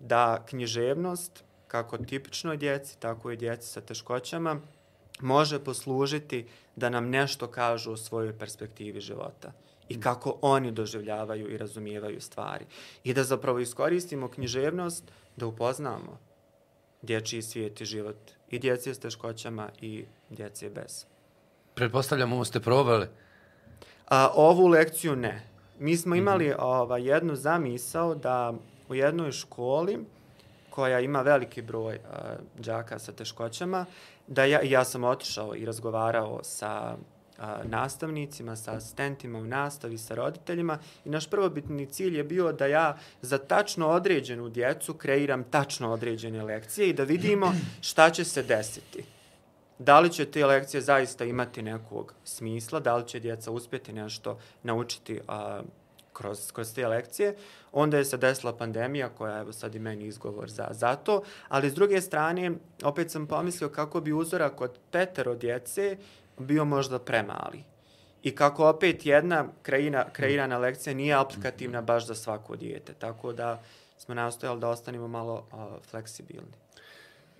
[0.00, 4.60] da književnost, kako tipičnoj djeci, tako i djeci sa teškoćama,
[5.20, 9.52] može poslužiti da nam nešto kažu o svojoj perspektivi života
[9.88, 12.64] i kako oni doživljavaju i razumijevaju stvari.
[13.04, 15.04] I da zapravo iskoristimo književnost
[15.36, 16.18] da upoznamo
[17.02, 18.16] dječji svijet i život
[18.50, 21.06] i djece s teškoćama i djece bez.
[21.74, 23.06] Pretpostavljam, ovo ste probali.
[24.08, 25.42] A, ovu lekciju ne.
[25.78, 26.62] Mi smo imali mm -hmm.
[26.62, 28.54] ova, jednu zamisao da
[28.88, 29.98] u jednoj školi
[30.70, 33.86] koja ima veliki broj a, džaka sa teškoćama,
[34.28, 36.96] da ja, ja sam otišao i razgovarao sa
[37.38, 42.66] a, nastavnicima, sa asistentima u nastavi, sa roditeljima i naš prvobitni cilj je bio da
[42.66, 48.42] ja za tačno određenu djecu kreiram tačno određene lekcije i da vidimo šta će se
[48.42, 49.04] desiti.
[49.78, 54.38] Da li će te lekcije zaista imati nekog smisla, da li će djeca uspjeti nešto
[54.62, 55.62] naučiti a,
[56.12, 57.36] kroz, kroz te lekcije.
[57.80, 61.22] Onda je se desila pandemija koja je evo sad i meni izgovor za, za to.
[61.48, 65.96] Ali s druge strane, opet sam pomislio kako bi uzorak od petero djece
[66.38, 67.64] bio možda premali.
[68.22, 72.92] I kako opet jedna kreina, kreirana lekcija nije aplikativna baš za svako dijete.
[72.94, 73.62] Tako da
[73.98, 76.56] smo nastojali da ostanemo malo uh, fleksibilni.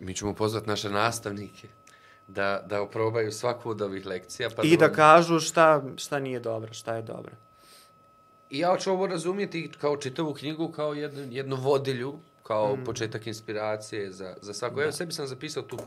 [0.00, 1.68] Mi ćemo pozvati naše nastavnike
[2.28, 4.50] da, da oprobaju svaku od ovih lekcija.
[4.56, 7.47] Pa I da, da kažu šta, šta nije dobro, šta je dobro.
[8.50, 12.84] I ja ću ovo razumijeti kao čitavu knjigu, kao jednu, jednu vodilju, kao mm.
[12.84, 14.76] početak inspiracije za, za svako.
[14.76, 14.82] Da.
[14.82, 15.78] Evo, sebi sam zapisao tu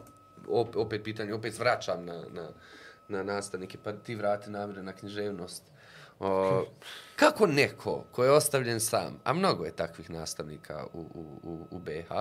[0.75, 2.49] opet pitanje, opet vraćam na, na,
[3.07, 5.63] na nastavnike, pa ti vrati namire na književnost.
[6.19, 6.63] O,
[7.19, 11.79] kako neko ko je ostavljen sam, a mnogo je takvih nastavnika u, u, u, u
[11.79, 12.11] BH,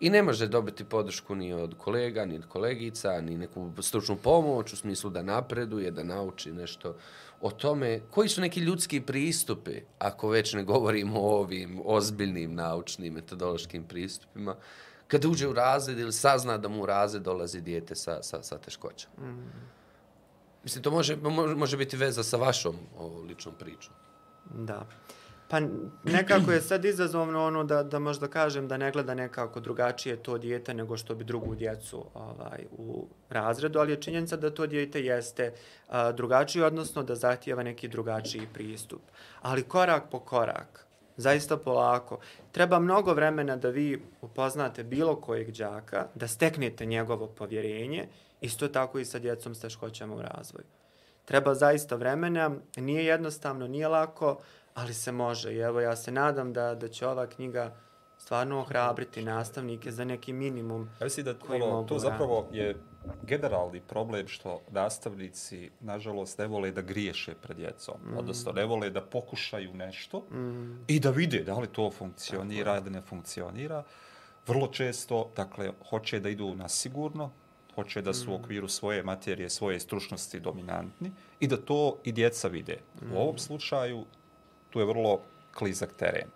[0.00, 4.72] i ne može dobiti podršku ni od kolega, ni od kolegica, ni neku stručnu pomoć
[4.72, 6.96] u smislu da napreduje, da nauči nešto
[7.40, 13.14] o tome koji su neki ljudski pristupi, ako već ne govorimo o ovim ozbiljnim naučnim
[13.14, 14.56] metodološkim pristupima,
[15.08, 18.58] kada uđe u razred ili sazna da mu u razred dolazi dijete sa, sa, sa
[18.58, 19.10] teškoćom.
[19.18, 19.76] Mm.
[20.64, 23.94] Mislim, to može, može, može biti veza sa vašom o, ličnom pričom.
[24.54, 24.86] Da.
[25.48, 25.60] Pa
[26.04, 30.38] nekako je sad izazovno ono da, da možda kažem da ne gleda nekako drugačije to
[30.38, 35.04] dijete nego što bi drugu djecu ovaj, u razredu, ali je činjenica da to dijete
[35.04, 35.52] jeste
[35.88, 39.00] a, drugačije, odnosno da zahtijeva neki drugačiji pristup.
[39.42, 42.18] Ali korak po korak, zaista polako,
[42.52, 48.08] treba mnogo vremena da vi upoznate bilo kojeg džaka, da steknete njegovo povjerenje,
[48.40, 50.64] isto tako i sa djecom s teškoćama u razvoju.
[51.24, 54.38] Treba zaista vremena, nije jednostavno, nije lako,
[54.76, 55.54] ali se može.
[55.54, 57.74] I evo, ja se nadam da, da će ova knjiga
[58.18, 62.76] stvarno ohrabriti nastavnike za neki minimum ja mislim da ono, mogu to zapravo je
[63.22, 67.94] generalni problem što nastavnici, nažalost, ne vole da griješe pred djecom.
[68.04, 68.18] Mm.
[68.18, 70.84] Odnosno, ne vole da pokušaju nešto mm.
[70.88, 73.84] i da vide da li to funkcionira ili ne funkcionira.
[74.46, 77.30] Vrlo često, dakle, hoće da idu na sigurno,
[77.74, 78.40] hoće da su u mm.
[78.42, 82.78] okviru svoje materije, svoje stručnosti dominantni i da to i djeca vide.
[83.02, 83.12] Mm.
[83.12, 84.04] U ovom slučaju
[84.76, 85.20] tu je vrlo
[85.54, 86.28] klizak teren.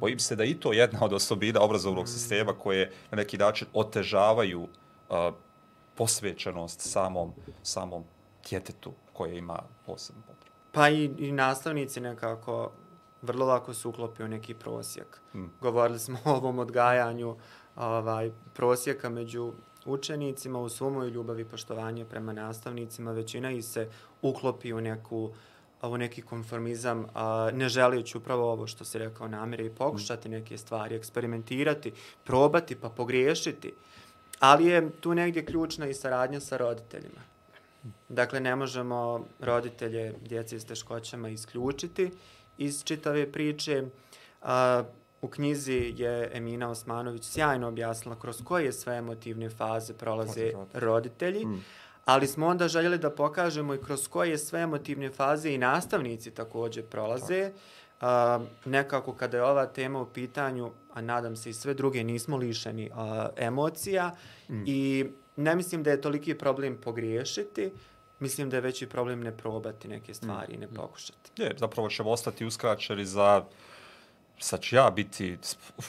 [0.00, 4.62] Bojim se da i to jedna od osobina obrazovnog sistema koje na neki način otežavaju
[4.62, 4.68] uh,
[5.94, 7.32] posvećenost samom,
[7.62, 8.04] samom
[8.50, 10.56] djetetu koje ima posebno potrebu.
[10.72, 12.70] Pa i, i nastavnici nekako
[13.22, 15.20] vrlo lako se uklopio neki prosjek.
[15.34, 15.44] Mm.
[15.60, 17.36] Govorili smo o ovom odgajanju
[17.76, 19.52] ovaj, prosjeka među
[19.84, 23.12] učenicima u sumu i ljubavi i poštovanje prema nastavnicima.
[23.12, 23.88] Većina ih se
[24.22, 25.36] uklopi u neku uh,
[25.82, 30.58] ovo neki konformizam, a, ne želijući upravo ovo što se rekao namere i pokušati neke
[30.58, 31.92] stvari, eksperimentirati,
[32.24, 33.72] probati pa pogriješiti.
[34.40, 37.20] Ali je tu negdje ključna i saradnja sa roditeljima.
[38.08, 42.10] Dakle, ne možemo roditelje djece s teškoćama isključiti
[42.58, 43.84] iz čitave priče.
[44.42, 44.82] A,
[45.22, 51.46] u knjizi je Emina Osmanović sjajno objasnila kroz koje sve emotivne faze prolaze roditelji.
[51.46, 51.64] Mm
[52.06, 56.84] ali smo onda željeli da pokažemo i kroz koje sve emotivne faze i nastavnici također
[56.84, 57.52] prolaze.
[58.00, 58.06] Uh,
[58.64, 62.90] nekako kada je ova tema u pitanju, a nadam se i sve druge, nismo lišeni
[62.90, 62.96] uh,
[63.36, 64.16] emocija
[64.48, 64.62] mm.
[64.66, 67.70] i ne mislim da je toliki problem pogriješiti,
[68.20, 70.54] mislim da je veći problem ne probati neke stvari mm.
[70.54, 71.42] i ne pokušati.
[71.42, 73.44] Je, zapravo ćemo ostati uskraćeni za
[74.38, 75.38] sad ću ja biti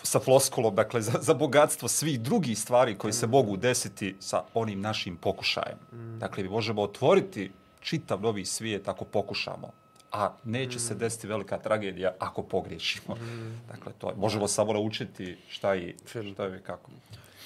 [0.04, 3.14] sa floskolom, dakle, za, za bogatstvo svih drugih stvari koji mm.
[3.14, 5.78] se mogu desiti sa onim našim pokušajem.
[5.94, 6.20] Mm.
[6.20, 9.72] Dakle, mi možemo otvoriti čitav novi svijet ako pokušamo,
[10.12, 10.80] a neće mm.
[10.80, 13.16] se desiti velika tragedija ako pogriješimo.
[13.16, 13.62] Mm.
[13.68, 15.96] Dakle, to je, možemo samo naučiti šta je,
[16.34, 16.92] šta je kako.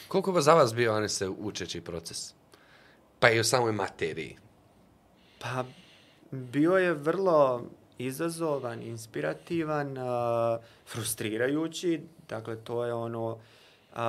[0.07, 2.33] Koliko bi za vas bio, Ane, se učeći proces?
[3.19, 4.37] Pa i u samoj materiji?
[5.39, 5.63] Pa,
[6.31, 7.63] bio je vrlo
[8.05, 12.01] izazovan, inspirativan, uh, frustrirajući.
[12.29, 13.37] Dakle, to je ono...
[13.93, 13.99] Uh,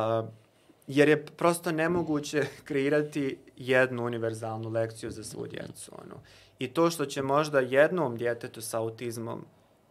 [0.86, 5.93] jer je prosto nemoguće kreirati jednu univerzalnu lekciju za svu djecu.
[6.05, 6.20] Ono.
[6.59, 9.45] I to što će možda jednom djetetu sa autizmom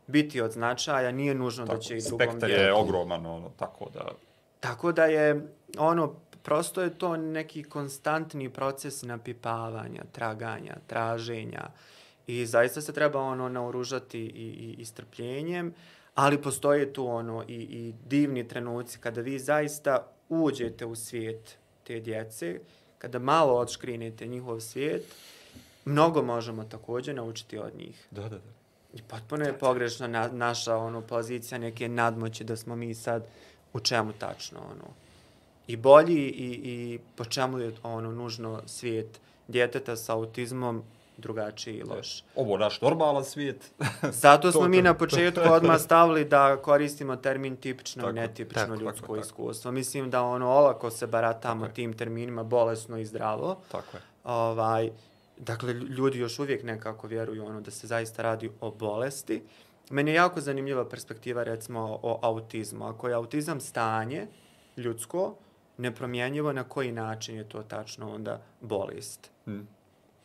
[0.07, 2.39] biti od značaja, nije nužno tako, da će i drugom djetetu.
[2.39, 4.11] Spektar je ogroman, ono, tako da...
[4.59, 5.47] Tako da je,
[5.77, 11.69] ono, prosto je to neki konstantni proces napipavanja, traganja, traženja
[12.28, 15.74] i zaista se treba ono naoružati i, i, i strpljenjem,
[16.15, 21.99] ali postoje tu ono i, i divni trenuci kada vi zaista uđete u svijet te
[21.99, 22.59] djece,
[22.97, 25.03] kada malo odškrinete njihov svijet,
[25.86, 28.07] mnogo možemo također naučiti od njih.
[28.11, 28.51] Da, da, da.
[28.93, 33.28] I potpuno je pogrešna na, naša ono pozicija neke nadmoći da smo mi sad
[33.74, 34.93] u čemu tačno ono.
[35.67, 40.84] I bolji i, i po čemu je ono nužno svijet djeteta sa autizmom
[41.18, 42.24] drugačiji i loš.
[42.36, 43.72] Ovo naš normalan svijet.
[44.24, 48.74] Zato smo mi na početku odmah stavili da koristimo termin tipično Tako, i netipično tako,
[48.74, 49.28] ljudsko tako, tako.
[49.28, 49.72] iskustvo.
[49.72, 53.57] Mislim da ono olako se baratamo Tako tim terminima bolesno i zdravo.
[53.72, 54.01] Tako je.
[54.24, 54.89] Ovaj,
[55.38, 59.43] dakle, ljudi još uvijek nekako vjeruju ono da se zaista radi o bolesti.
[59.89, 62.86] Meni je jako zanimljiva perspektiva recimo o autizmu.
[62.86, 64.28] Ako je autizam stanje
[64.78, 65.36] ljudsko,
[65.78, 69.32] nepromjenjivo na koji način je to tačno onda bolest.
[69.47, 69.59] Mm.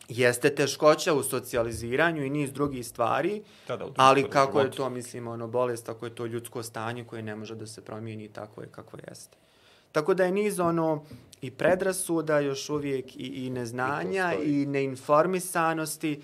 [0.09, 5.27] Jeste teškoća u socijaliziranju i niz drugih stvari, Da, da, ali kako je to, mislim,
[5.27, 8.67] ono, bolest, ako je to ljudsko stanje koje ne može da se promijeni tako je
[8.71, 9.37] kako jeste.
[9.91, 11.05] Tako da je niz ono
[11.41, 16.21] i predrasuda još uvijek i, i neznanja I i neinformisanosti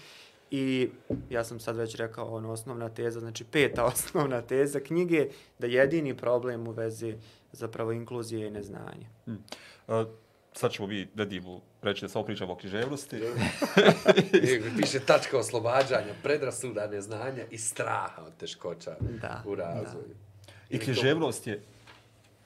[0.52, 0.90] i
[1.30, 5.28] ja sam sad već rekao ono osnovna teza, znači peta osnovna teza knjige
[5.60, 7.16] da jedini problem u vezi
[7.52, 9.08] zapravo inkluzije je neznanje.
[9.28, 9.32] Mm.
[9.32, 10.08] Uh,
[10.54, 13.22] sad ćemo vi, Vedimu, reći da samo pričamo o književnosti.
[14.78, 20.16] Piše tačka oslobađanja, predrasuda, neznanja i straha od teškoća Da, u razvoju.
[20.48, 21.62] I Ili to- književnost je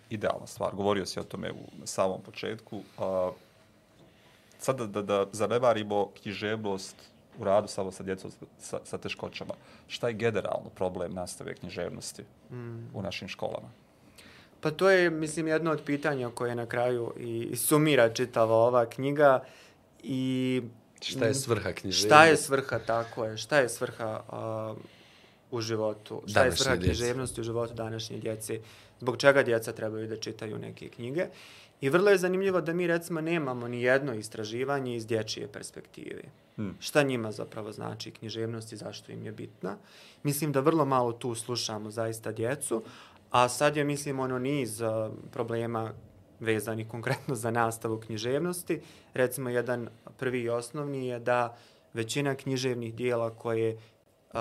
[0.09, 0.75] idealna stvar.
[0.75, 2.81] Govorio si o tome u samom početku.
[2.97, 3.31] A,
[4.59, 6.95] sad da, da, da zanemarimo književnost
[7.39, 9.53] u radu samo sa djecom sa, sa teškoćama.
[9.88, 12.85] Šta je generalno problem nastave književnosti Mm.
[12.93, 13.69] u našim školama?
[14.61, 19.43] Pa to je, mislim, jedno od pitanja koje na kraju i sumira čitava ova knjiga
[20.03, 20.61] i
[21.01, 22.07] Šta je svrha književnosti?
[22.07, 24.21] Šta je svrha, tako je, šta je svrha
[24.71, 24.77] uh,
[25.51, 26.85] u životu, šta je Današnje svrha djece.
[26.87, 28.59] književnosti u životu današnje djece,
[28.99, 31.27] zbog čega djeca trebaju da čitaju neke knjige.
[31.81, 36.21] I vrlo je zanimljivo da mi recimo nemamo ni jedno istraživanje iz dječje perspektive.
[36.55, 36.77] Hmm.
[36.79, 39.77] Šta njima zapravo znači književnost i zašto im je bitna.
[40.23, 42.83] Mislim da vrlo malo tu slušamo zaista djecu,
[43.32, 44.88] a sad je, mislim, ono niz uh,
[45.32, 45.91] problema
[46.39, 48.82] vezani konkretno za nastavu književnosti.
[49.13, 51.57] Recimo, jedan prvi i osnovni je da
[51.93, 53.78] većina književnih dijela koje,
[54.34, 54.39] uh,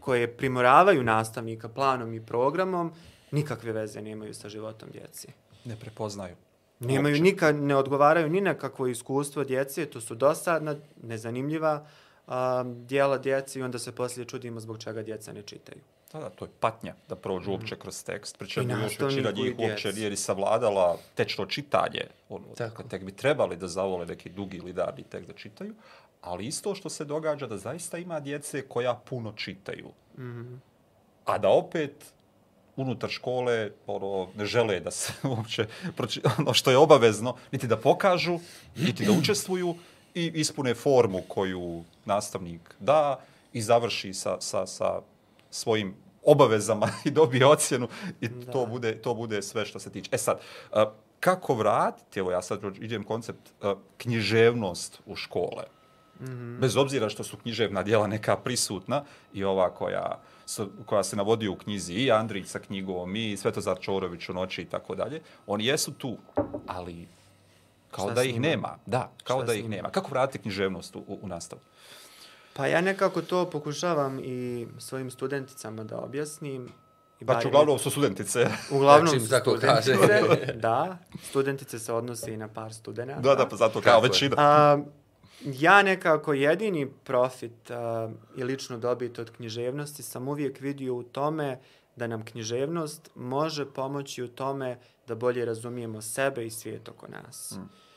[0.00, 2.92] koje primoravaju nastavnika planom i programom
[3.30, 5.28] nikakve veze nemaju sa životom djeci.
[5.64, 6.36] Ne prepoznaju.
[6.80, 7.22] Nemaju Uopće.
[7.22, 11.86] nikad, ne odgovaraju ni na kakvo iskustvo djece, to su dosadna, nezanimljiva
[12.26, 15.80] um, dijela djeci i onda se poslije čudimo zbog čega djeca ne čitaju.
[16.12, 18.38] Da, da, to je patnja da prođu uopće kroz tekst.
[18.38, 18.80] Pri čemu Mm.
[18.80, 22.06] I još većina njih uopće nije ni savladala tečno čitanje.
[22.28, 22.82] Ono, Tako.
[22.82, 25.74] tek bi trebali da zavole neki dugi lidarni tekst da čitaju.
[26.20, 29.88] Ali isto što se događa da zaista ima djece koja puno čitaju.
[30.18, 30.54] Mhm.
[31.24, 32.12] A da opet
[32.76, 37.76] unutar škole ono, ne žele da se uopće proči, ono što je obavezno, niti da
[37.76, 38.38] pokažu,
[38.76, 39.74] niti da učestvuju
[40.14, 43.20] i ispune formu koju nastavnik da
[43.52, 45.00] i završi sa, sa, sa
[45.58, 45.94] svojim
[46.24, 47.88] obavezama i dobije ocjenu
[48.20, 48.52] i Da.
[48.52, 50.10] to bude, to bude sve što se tiče.
[50.12, 50.38] E sad,
[50.72, 50.90] a,
[51.20, 55.64] kako vratiti, evo ja sad idem koncept a, književnost u škole,
[56.20, 56.58] Mhm.
[56.60, 59.04] bez obzira što su književna dijela neka prisutna
[59.34, 60.18] i ova koja,
[60.86, 64.64] koja se navodi u knjizi i Andrić sa knjigom i Svetozar Čorović u noći i
[64.64, 66.16] tako dalje, oni jesu tu,
[66.66, 67.08] ali
[67.90, 68.78] kao Šta da ih nema.
[68.86, 69.90] Da, kao Šta da ih nema.
[69.90, 71.60] Kako vratiti književnost u, u, u nastavu?
[72.58, 76.68] Pa ja nekako to pokušavam i svojim studenticama da objasnim.
[77.20, 78.46] I Pa bar- uglavnom su studentice.
[78.70, 79.94] Uglavnom Čim su tako kaže.
[79.94, 80.98] studentice, da.
[81.22, 83.20] Studentice se odnose i na par studenata.
[83.20, 84.34] da, da, pa zato kao većina.
[84.38, 84.78] A,
[85.44, 91.58] ja nekako jedini profit a, i ličnu dobit od književnosti sam uvijek vidio u tome
[91.96, 97.54] da nam književnost može pomoći u tome da bolje razumijemo sebe i svijet oko nas.
[97.56, 97.87] Mm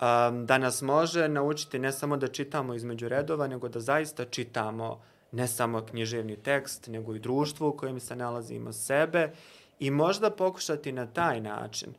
[0.00, 5.00] um, da nas može naučiti ne samo da čitamo između redova, nego da zaista čitamo
[5.32, 9.32] ne samo književni tekst, nego i društvo u kojem se nalazimo sebe
[9.78, 11.94] i možda pokušati na taj način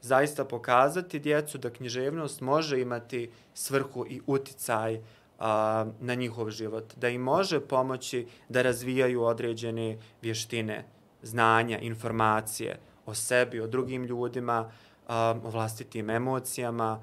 [0.00, 5.00] zaista pokazati djecu da književnost može imati svrhu i uticaj
[5.38, 10.84] a, na njihov život, da im može pomoći da razvijaju određene vještine,
[11.22, 14.70] znanja, informacije o sebi, o drugim ljudima,
[15.08, 17.00] a, o vlastitim emocijama.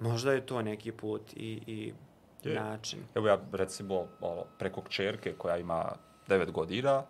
[0.00, 1.92] Možda je to neki put i, i
[2.44, 2.54] Je.
[2.54, 2.98] način.
[3.14, 5.92] Evo ja recimo ono, preko kćerke koja ima
[6.28, 7.02] 9 godina,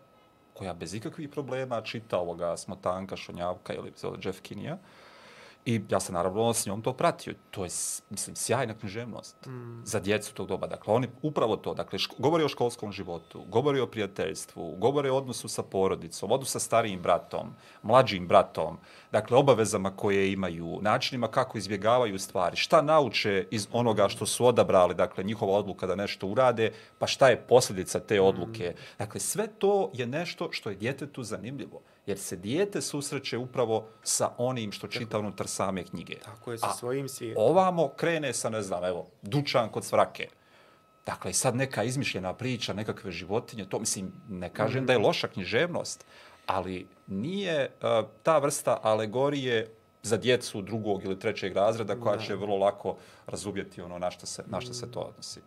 [0.55, 3.93] koja bez ikakvih problema čita ovoga Smotanka, Šonjavka ili
[4.25, 4.79] Jeff Kinija,
[5.65, 7.35] I ja sam naravno s njom to pratio.
[7.51, 7.71] To je,
[8.11, 9.83] mislim, sjajna književnost mm.
[9.85, 10.67] za djecu tog doba.
[10.67, 15.49] Dakle, oni upravo to, dakle, govori o školskom životu, govori o prijateljstvu, govori o odnosu
[15.49, 17.53] sa porodicom, odnosu sa starijim bratom,
[17.83, 18.79] mlađim bratom,
[19.13, 24.95] dakle, obavezama koje imaju, načinima kako izbjegavaju stvari, šta nauče iz onoga što su odabrali,
[24.95, 28.75] dakle, njihova odluka da nešto urade, pa šta je posljedica te odluke.
[28.99, 31.81] Dakle, sve to je nešto što je djetetu zanimljivo,
[32.11, 36.19] jer se dijete susreće upravo sa onim što čita unutar same knjige.
[36.25, 37.43] Tako je sa A svojim svijetom.
[37.43, 40.29] Ovamo krene sa, ne znam, evo, dučan kod svrake.
[41.07, 46.05] Dakle, sad neka izmišljena priča, nekakve životinje, to mislim, ne kažem da je loša književnost,
[46.47, 49.69] ali nije uh, ta vrsta alegorije
[50.03, 52.97] za djecu drugog ili trećeg razreda koja će vrlo lako
[53.27, 55.41] razumjeti ono na što se, na što se to odnosi.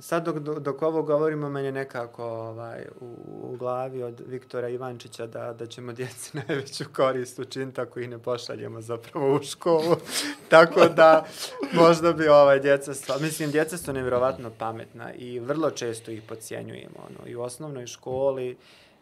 [0.00, 5.26] Sad dok, dok, ovo govorimo, meni je nekako ovaj, u, u glavi od Viktora Ivančića
[5.26, 9.96] da, da ćemo djeci najveću korist učiniti ako ih ne pošaljemo zapravo u školu.
[10.48, 11.24] Tako da
[11.72, 13.18] možda bi ovaj djeca, stva...
[13.18, 16.96] mislim, djeca su nevjerovatno pametna i vrlo često ih podcjenjujemo.
[17.08, 18.56] Ono, I u osnovnoj školi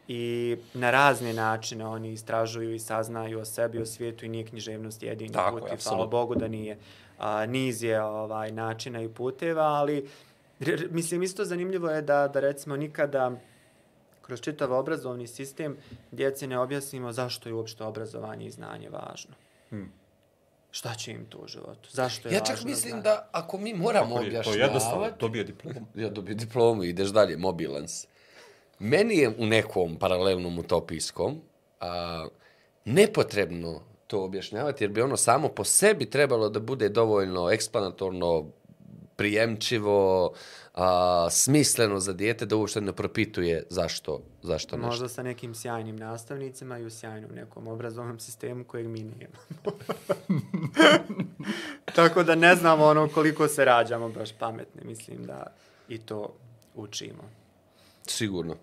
[0.09, 5.03] i na razne načine oni istražuju i saznaju o sebi, o svijetu i nije književnost
[5.03, 6.07] jedini Tako put i hvala.
[6.07, 6.79] Bogu da nije.
[7.19, 10.09] A, niz je ovaj, načina i puteva, ali
[10.91, 13.33] mislim isto zanimljivo je da, da recimo nikada
[14.23, 15.77] kroz čitav obrazovni sistem
[16.11, 19.35] djeci ne objasnimo zašto je uopšte obrazovanje i znanje važno.
[19.71, 19.93] Hmm.
[20.71, 21.89] Šta će im to u životu?
[21.93, 23.03] Zašto je Ja važno čak mislim znanje?
[23.03, 25.21] da ako mi moramo je- To je jednostavno, objašnjavati...
[25.21, 25.87] dobije diplomu.
[25.95, 28.07] Ja dobio diplomu i ideš dalje, mobilans.
[28.79, 31.41] Meni je u nekom paralelnom utopijskom
[31.81, 32.29] a,
[32.85, 38.47] nepotrebno to objašnjavati, jer bi ono samo po sebi trebalo da bude dovoljno eksplanatorno,
[39.19, 40.33] prijemčivo,
[40.75, 44.87] a, smisleno za dijete da uopšte ne propituje zašto, zašto nešto.
[44.87, 49.79] Možda sa nekim sjajnim nastavnicima i u sjajnom nekom obrazovnom sistemu kojeg mi nemamo.
[51.97, 54.83] Tako da ne znamo ono koliko se rađamo baš pametni.
[54.85, 55.47] Mislim da
[55.89, 56.35] i to
[56.75, 57.23] učimo.
[58.07, 58.57] Sigurno.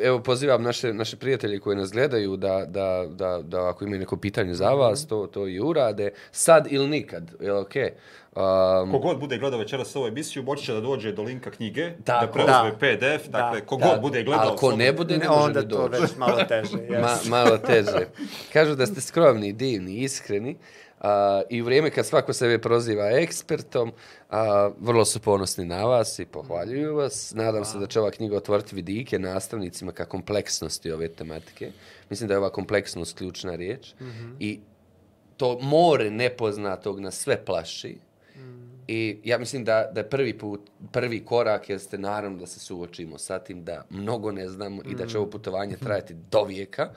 [0.00, 4.16] Evo, pozivam naše, naše prijatelje koji nas gledaju da, da, da, da ako imaju neko
[4.16, 6.10] pitanje za vas, to, to i urade.
[6.30, 7.90] Sad ili nikad, je li okej?
[8.36, 12.26] Um, Kogod bude gledao večeras ovu emisiju, moći će da dođe do linka knjige, Tako.
[12.26, 12.76] da preuzme Da.
[12.76, 13.66] PDF, dakle, Da.
[13.66, 14.48] kogod da, bude gledao...
[14.48, 16.02] Ali ko ne bude, ne, Ne, može onda da to dođe.
[16.02, 16.76] već malo teže.
[16.90, 17.00] Yes.
[17.00, 18.06] Ma, malo teže.
[18.52, 20.56] Kažu da ste skromni, divni, iskreni.
[21.00, 23.92] A, I u vrijeme kad svako sebe proziva ekspertom,
[24.30, 27.32] a, vrlo su ponosni na vas i pohvaljuju vas.
[27.34, 31.72] Nadam se da će ova knjiga otvoriti vidike nastavnicima ka kompleksnosti ove tematike.
[32.10, 33.94] Mislim da je ova kompleksnost ključna riječ.
[34.40, 34.60] I
[35.36, 37.98] to more nepoznatog nas sve plaši.
[38.88, 40.60] I ja mislim da, da je prvi put,
[40.92, 45.06] prvi korak jeste naravno da se suočimo sa tim da mnogo ne znamo i da
[45.06, 46.90] će ovo putovanje trajati do vijeka.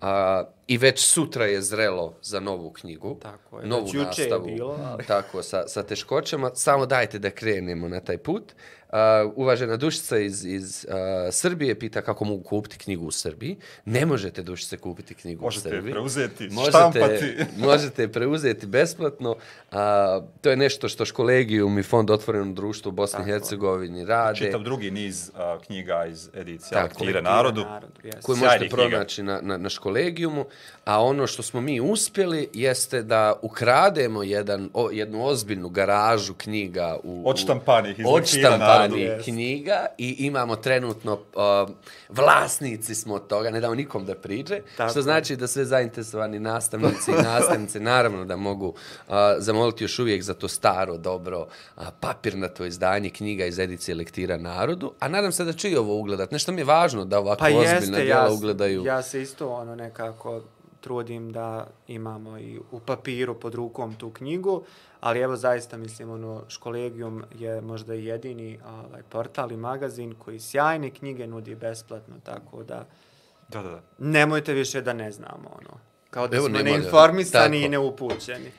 [0.00, 3.16] A, I već sutra je zrelo za novu knjigu.
[3.16, 4.46] Tako je, Novu juče je nastavu.
[4.46, 6.50] bilo, ali- Tako, sa, sa teškoćama.
[6.54, 8.52] Samo dajte da krenemo na taj put.
[8.94, 10.94] Uh, uvažena Dušica iz, iz uh,
[11.32, 13.56] Srbije pita kako mogu kupiti knjigu u Srbiji.
[13.84, 15.92] Ne možete Dušice kupiti knjigu Možete u je Srbiji.
[15.92, 17.36] preuzeti, možete, štampati.
[17.66, 19.36] možete je preuzeti besplatno.
[19.72, 23.32] A, to je nešto što Školegijum i Fond Otvoreno društvo u Bosni i je.
[23.32, 24.38] Hercegovini rade.
[24.38, 27.04] Čitav drugi niz a, knjiga iz edicija Tako.
[27.04, 27.60] Lektire narodu.
[27.60, 28.22] Narodu, yes.
[28.22, 28.76] koju možete knjiga.
[28.76, 30.44] pronaći na, na, na školegijumu,
[30.84, 36.96] a ono što smo mi uspjeli jeste da ukrademo jedan, o, jednu ozbiljnu garažu knjiga
[37.02, 39.24] u, Odštampanih iz odštampanih Jest.
[39.24, 41.74] knjiga i imamo trenutno uh,
[42.08, 46.38] vlasnici smo od toga, ne damo nikom da priđe, Tako što znači da sve zainteresovani
[46.40, 51.82] nastavnici i nastavnice naravno da mogu uh, zamoliti još uvijek za to staro, dobro, uh,
[52.00, 56.30] papirnato izdanje knjiga iz edicije Lektira narodu, a nadam se da će i ovo ugledat.
[56.30, 58.84] Nešto mi je važno da ovako Pa ozbiljna jeste, djela ja, ugledaju.
[58.84, 60.40] ja se isto ono nekako
[60.84, 64.62] trudim da imamo i u papiru pod rukom tu knjigu,
[65.00, 70.90] ali evo zaista mislim ono školegijum je možda jedini ovaj, portal i magazin koji sjajne
[70.90, 72.86] knjige nudi besplatno, tako da
[73.48, 73.80] Da, da, da.
[73.98, 75.78] nemojte više da ne znamo ono.
[76.10, 77.66] Kao da Evo, smo nema neinformisani tako.
[77.66, 78.50] i neupućeni.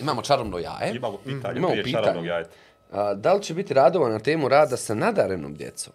[0.00, 0.96] Imamo čarobno jaje.
[0.96, 2.04] Imamo pitanje Imamo prije pitanje.
[2.04, 2.50] čarobnog jajeta.
[2.92, 5.92] A, da li će biti radova na temu rada sa nadarenom djecom?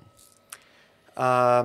[1.15, 1.63] A,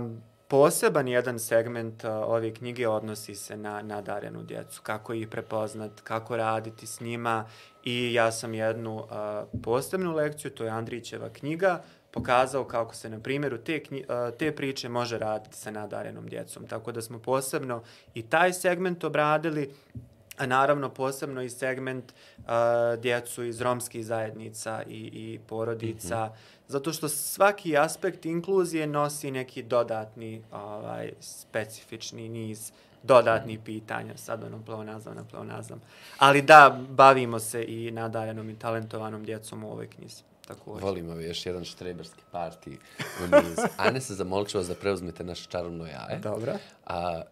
[0.49, 6.86] poseban jedan segment ove knjige odnosi se na nadarenu djecu, kako ih prepoznat, kako raditi
[6.86, 7.44] s njima.
[7.84, 13.18] I ja sam jednu a, posebnu lekciju, to je Andrićeva knjiga, pokazao kako se na
[13.20, 16.66] primjeru te, knji, a, te priče može raditi sa nadarenom djecom.
[16.66, 17.82] Tako da smo posebno
[18.14, 19.74] i taj segment obradili,
[20.39, 22.45] a naravno posebno i segment uh,
[22.99, 26.68] djecu iz romskih zajednica i, i porodica, mm -hmm.
[26.68, 32.72] zato što svaki aspekt inkluzije nosi neki dodatni ovaj, specifični niz
[33.03, 35.80] dodatnih pitanja, sad ono pleonazam na pleonazam.
[36.18, 40.22] Ali da, bavimo se i nadarjenom i talentovanom djecom u ovoj knjizi.
[40.49, 40.84] Također.
[40.84, 42.78] Volimo još jedan štreberski parti
[43.20, 43.59] u niz.
[43.76, 46.18] Ane se zamolit ću vas da preuzmete naše čarobno jaje.
[46.22, 46.53] Dobro.
[46.86, 47.22] A,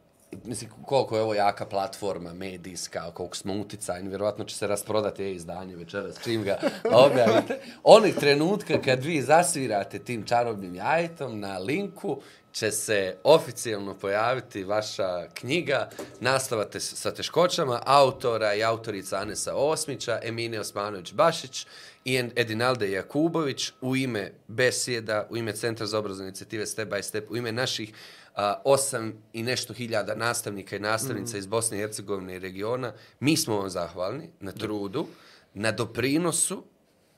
[0.45, 5.35] mislim, koliko je ovo jaka platforma, medijska, koliko smo uticajni, vjerovatno će se rasprodati je
[5.35, 6.59] izdanje večeras, čim ga
[7.07, 7.59] objavite.
[7.85, 12.20] Onih trenutka kad vi zasvirate tim čarobnim jajetom na linku,
[12.57, 15.89] će se oficijalno pojaviti vaša knjiga
[16.21, 21.67] Nastava te, sa teškoćama autora i autorica Anesa Osmića, Emine Osmanović-Bašić
[22.05, 27.31] i Edinalde Jakubović u ime Besjeda, u ime Centra za obrazovne inicijative Step by Step,
[27.31, 27.93] u ime naših
[28.35, 31.39] a, osam i nešto hiljada nastavnika i nastavnica mm.
[31.39, 32.93] iz Bosne i Hercegovine i regiona.
[33.21, 35.07] Mi smo vam zahvalni na trudu,
[35.55, 36.65] na doprinosu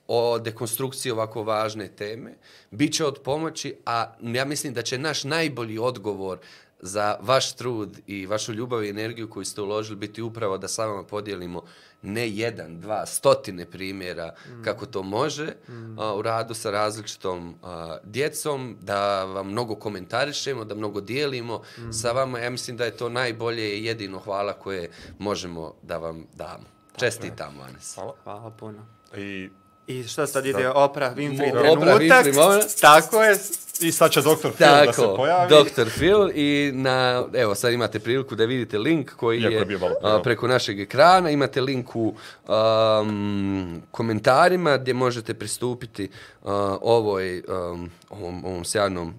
[0.09, 2.34] o dekonstrukciji ovako važne teme.
[2.70, 6.38] Biće od pomoći, a ja mislim da će naš najbolji odgovor
[6.80, 10.86] za vaš trud i vašu ljubav i energiju koju ste uložili biti upravo da sa
[10.86, 11.62] vama podijelimo
[12.02, 14.62] ne jedan, dva, stotine primjera mm.
[14.62, 15.98] kako to može mm.
[15.98, 21.92] a, u radu sa različitom a, djecom, da vam mnogo komentarišemo, da mnogo dijelimo mm.
[21.92, 22.38] sa vama.
[22.38, 26.64] Ja mislim da je to najbolje i jedino hvala koje možemo da vam damo.
[26.96, 27.94] Čestitamo, Anes.
[27.94, 28.14] Hvala.
[28.24, 28.86] Hvala puno.
[29.16, 29.50] I
[29.89, 32.26] I šta sad ide Oprah Winfrey Mo- Oprah trenutak?
[32.26, 32.80] Winfrey moment.
[32.80, 33.39] Tako je.
[33.80, 35.49] I sad će doktor Phil da se Tako, pojavi.
[35.49, 35.89] Dr.
[35.97, 39.95] Phil i na, evo sad imate priliku da vidite link koji Iako je, je malo
[40.03, 42.14] a, preko našeg ekrana, imate link u
[42.49, 46.11] um, komentarima gdje možete pristupiti
[46.43, 49.14] uh, ovoj, um, ovom, ovom sjajnom,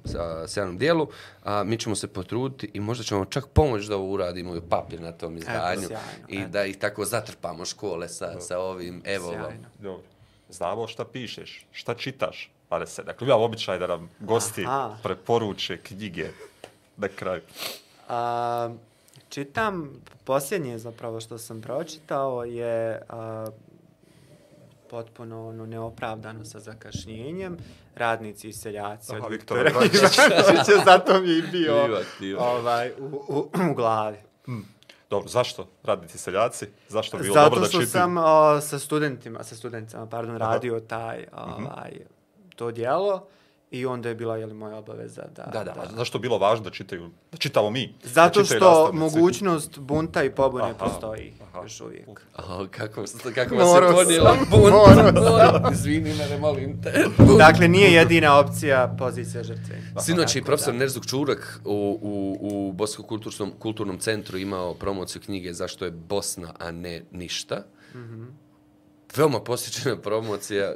[0.47, 1.07] sjajnom dijelu.
[1.43, 4.61] A, mi ćemo se potruditi i možda ćemo čak pomoći da ovo uradimo i u
[4.61, 6.49] papir na tom izdanju sjajno, i eto.
[6.49, 9.35] da ih tako zatrpamo škole sa, sa ovim evo vam.
[9.35, 9.67] Sjajno.
[9.79, 10.18] Dobro.
[10.49, 13.03] Znamo šta pišeš, šta čitaš, pare se.
[13.03, 14.97] Dakle, imam običaj da nam gosti Aha.
[15.03, 16.29] preporuče knjige
[16.97, 17.41] na kraju.
[18.09, 18.69] A,
[19.29, 19.89] čitam,
[20.23, 23.45] posljednje zapravo što sam pročitao je a,
[24.89, 27.57] potpuno ono neopravdano sa zakašnjenjem.
[27.95, 29.69] Radnici i seljaci Aha, od Viktora.
[29.69, 30.07] Ivanića,
[30.85, 32.43] zato mi je bio Divat, divat.
[32.43, 34.17] ovaj, u, u, u glavi.
[35.09, 36.65] Dobro, zašto radnici seljaci?
[36.87, 37.87] Zašto bi bilo Zato dobro da što čitaju?
[37.87, 41.91] sam o, sa studentima, sa studentima, pardon, radio taj, ovaj,
[42.55, 43.27] to dijelo
[43.71, 45.43] i onda je bila je li moja obaveza da...
[45.43, 47.95] Da, da, a zašto je bilo važno da čitaju, da čitamo mi?
[48.03, 49.17] Zato da čitaju što nastavnici?
[49.17, 51.63] mogućnost bunta i pobune Aha, postoji aha.
[51.63, 52.09] još uvijek.
[52.37, 53.03] O, kako,
[53.35, 54.73] kako vas je Morao sam, ponijela bunt.
[54.73, 57.05] morao Izvini, ne molim te.
[57.37, 59.81] Dakle, nije jedina opcija pozicija žrtve.
[59.99, 60.79] Sinoć je profesor da.
[60.79, 66.53] Nerzuk Čurak u, u, u Bosko kulturnom, kulturnom centru imao promociju knjige Zašto je Bosna,
[66.59, 67.63] a ne ništa.
[67.93, 68.48] Mm -hmm.
[69.15, 70.75] Veoma posjećena promocija.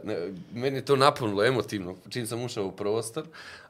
[0.54, 3.26] Meni je to napunilo emotivno čim sam ušao u prostor.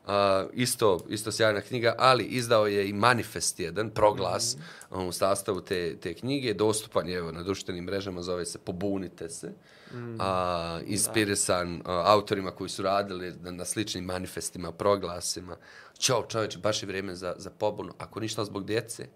[0.08, 5.08] A, isto, isto sjajna knjiga, ali izdao je i manifest jedan, proglas mm -hmm.
[5.08, 6.54] u sastavu te, te knjige.
[6.54, 9.52] Dostupan je evo, na društvenim mrežama, zove se Pobunite se.
[9.94, 15.58] Mm, a, inspirisan a, autorima koji su radili na, na sličnim manifestima, proglasima.
[15.98, 17.94] Ćao čovječe, baš je vrijeme za, za pobunu.
[17.98, 19.08] Ako ništa zbog djece,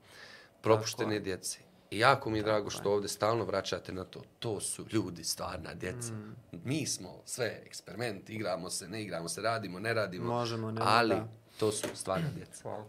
[0.62, 1.67] propuštene djece.
[1.92, 4.22] I jako mi je drago što ovdje stalno vraćate na to.
[4.40, 6.14] To su ljudi, stvarna djeca.
[6.14, 6.36] Mm.
[6.64, 10.26] Mi smo sve eksperiment, igramo se, ne igramo se, radimo, ne radimo.
[10.26, 11.28] Možemo, ne, Ali da.
[11.60, 12.62] to su stvarna djeca.
[12.62, 12.86] Hvala.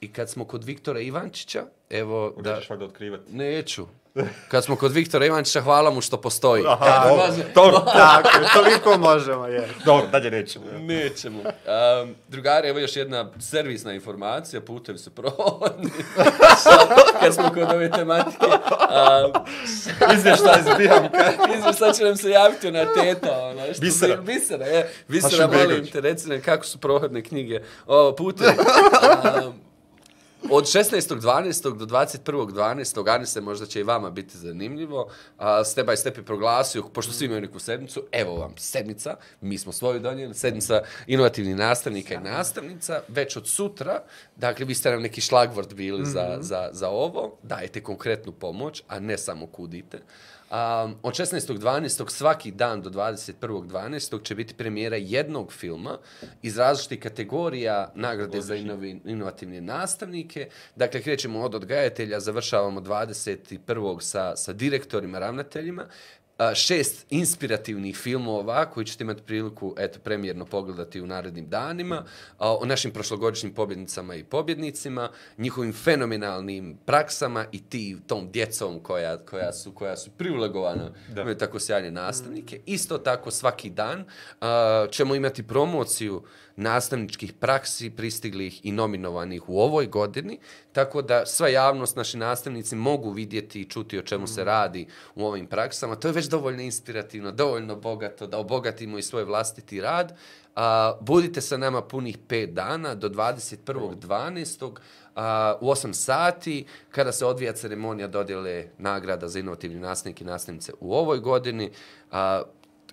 [0.00, 2.54] I kad smo kod Viktora Ivančića, evo da...
[2.54, 3.32] Nećeš valjda otkrivati.
[3.32, 3.86] Neću.
[4.48, 6.64] Kad smo kod Viktora Ivančića, hvala mu što postoji.
[6.66, 9.68] Aha, dobro, dobro, Tako, je, toliko možemo, je.
[9.84, 10.64] dobro, dalje nećemo.
[10.78, 11.38] Nećemo.
[11.38, 15.90] Um, drugari, evo još jedna servisna informacija, putevi su prohodni.
[17.20, 18.46] Kad smo kod ove tematike.
[18.46, 19.32] Um,
[20.16, 21.32] Izvještaj iz Bijamka.
[21.58, 24.16] Izveš, sad će nam se javiti ona teta, ona, što Bisera.
[24.16, 24.92] Bisera, je.
[25.08, 27.60] Bisera, molim te, reci nam kako su prohodne knjige.
[27.86, 28.52] O, putevi.
[29.46, 29.65] Um,
[30.50, 31.76] od 16.12.
[31.76, 33.14] do 21.12.
[33.14, 35.08] Anise, možda će i vama biti zanimljivo.
[35.38, 39.58] A, step by step je proglasio, pošto svi imaju neku sedmicu, evo vam sedmica, mi
[39.58, 44.02] smo svoju donijeli, sedmica inovativnih nastavnika i nastavnica, već od sutra,
[44.36, 49.00] dakle, vi ste nam neki šlagvort bili za, za, za ovo, dajete konkretnu pomoć, a
[49.00, 49.98] ne samo kudite.
[50.50, 52.10] Um, od 16.12.
[52.10, 54.22] svaki dan do 21.12.
[54.22, 55.98] će biti premijera jednog filma
[56.42, 60.48] iz različitih kategorija nagrade za inovi, inovativne nastavnike.
[60.76, 64.00] Dakle, krećemo od odgajatelja, završavamo 21.
[64.00, 65.86] sa, sa direktorima, ravnateljima.
[66.54, 72.04] Šest inspirativnih filmova koji ćete imati priliku eto, premijerno pogledati u narednim danima,
[72.38, 79.18] a, o našim prošlogodišnjim pobjednicama i pobjednicima, njihovim fenomenalnim praksama i ti tom djecom koja,
[79.18, 81.20] koja su, koja su privilegovana, Da.
[81.20, 82.60] imaju tako sjajne nastavnike.
[82.66, 84.04] Isto tako svaki dan
[84.40, 86.22] a, ćemo imati promociju
[86.56, 90.38] nastavničkih praksi pristiglih i nominovanih u ovoj godini,
[90.72, 95.26] tako da sva javnost, naši nastavnici mogu vidjeti i čuti o čemu se radi u
[95.26, 95.96] ovim praksama.
[95.96, 100.16] To je već dovoljno inspirativno, dovoljno bogato da obogatimo i svoj vlastiti rad.
[100.56, 104.76] A, budite sa nama punih pet dana do 21.12.
[105.14, 110.72] A, u 8 sati kada se odvija ceremonija dodjele nagrada za inovativni nastavnike i nastavnice
[110.80, 111.70] u ovoj godini.
[112.10, 112.42] A,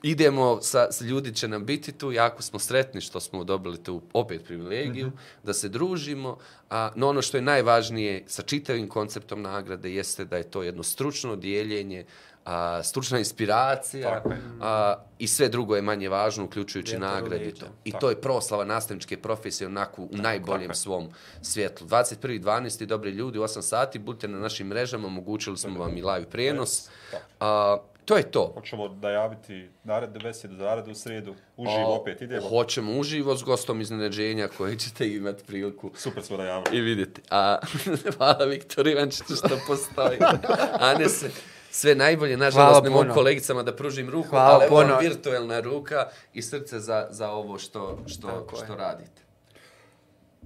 [0.03, 4.45] idemo, sa, ljudi će nam biti tu, jako smo sretni što smo dobili tu opet
[4.45, 5.43] privilegiju, mm -hmm.
[5.43, 6.37] da se družimo,
[6.69, 10.83] a, no ono što je najvažnije sa čitavim konceptom nagrade jeste da je to jedno
[10.83, 12.05] stručno dijeljenje,
[12.45, 17.53] a, stručna inspiracija Tako a, i sve drugo je manje važno, uključujući Vjetar nagrade.
[17.53, 17.65] to.
[17.85, 18.01] I Tako.
[18.01, 21.09] to je proslava nastavničke profesije onako u najboljem tako svom
[21.41, 21.87] svjetlu.
[21.87, 22.85] 21.12.
[22.85, 26.89] dobri ljudi, u 8 sati, budite na našim mrežama, omogućili smo vam i live prijenos.
[27.11, 27.23] Tako.
[27.39, 28.51] A, to je to.
[28.55, 31.35] Hoćemo najaviti naredne besede za narednu sredu.
[31.57, 32.49] Uživo A, opet idemo.
[32.49, 36.77] Hoćemo uživo s gostom iznenađenja koji ćete imati priliku Super smo najavili.
[36.77, 37.21] i vidjeti.
[37.29, 37.57] A
[38.17, 40.17] hvala Viktor Ivančiću što postoji.
[40.91, 41.31] Ane se
[41.71, 44.97] sve najbolje, nažalost ne mogu kolegicama da pružim ruku, Hvala ali puno.
[45.01, 48.63] virtuelna ruka i srce za, za ovo što, što, Tako je.
[48.65, 49.21] što radite.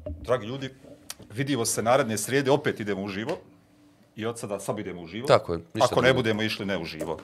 [0.06, 0.70] Dragi ljudi,
[1.32, 3.38] vidimo se naredne srijede, opet idemo uživo.
[4.18, 5.28] I od sada samo idemo uživo.
[5.28, 6.18] Tako je, ništa Ako ne drugo.
[6.18, 7.18] budemo išli ne uživo.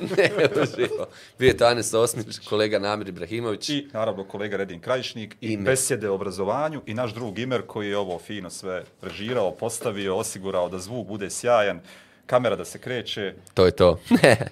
[0.16, 0.30] ne,
[0.62, 1.06] uživo.
[1.38, 3.68] Bio je to Anes Osmić, kolega Namir Ibrahimović.
[3.68, 5.64] I naravno kolega Redin Krajišnik i Imer.
[5.64, 10.68] besjede o obrazovanju i naš drug Imer koji je ovo fino sve režirao, postavio, osigurao
[10.68, 11.80] da zvuk bude sjajan,
[12.26, 13.34] kamera da se kreće.
[13.54, 14.00] To je to.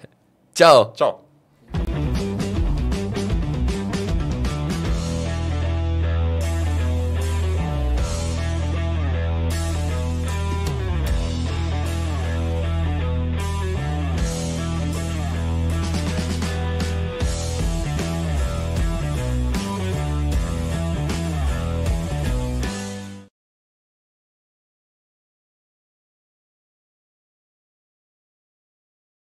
[0.57, 0.93] Ćao!
[0.97, 1.28] Ćao!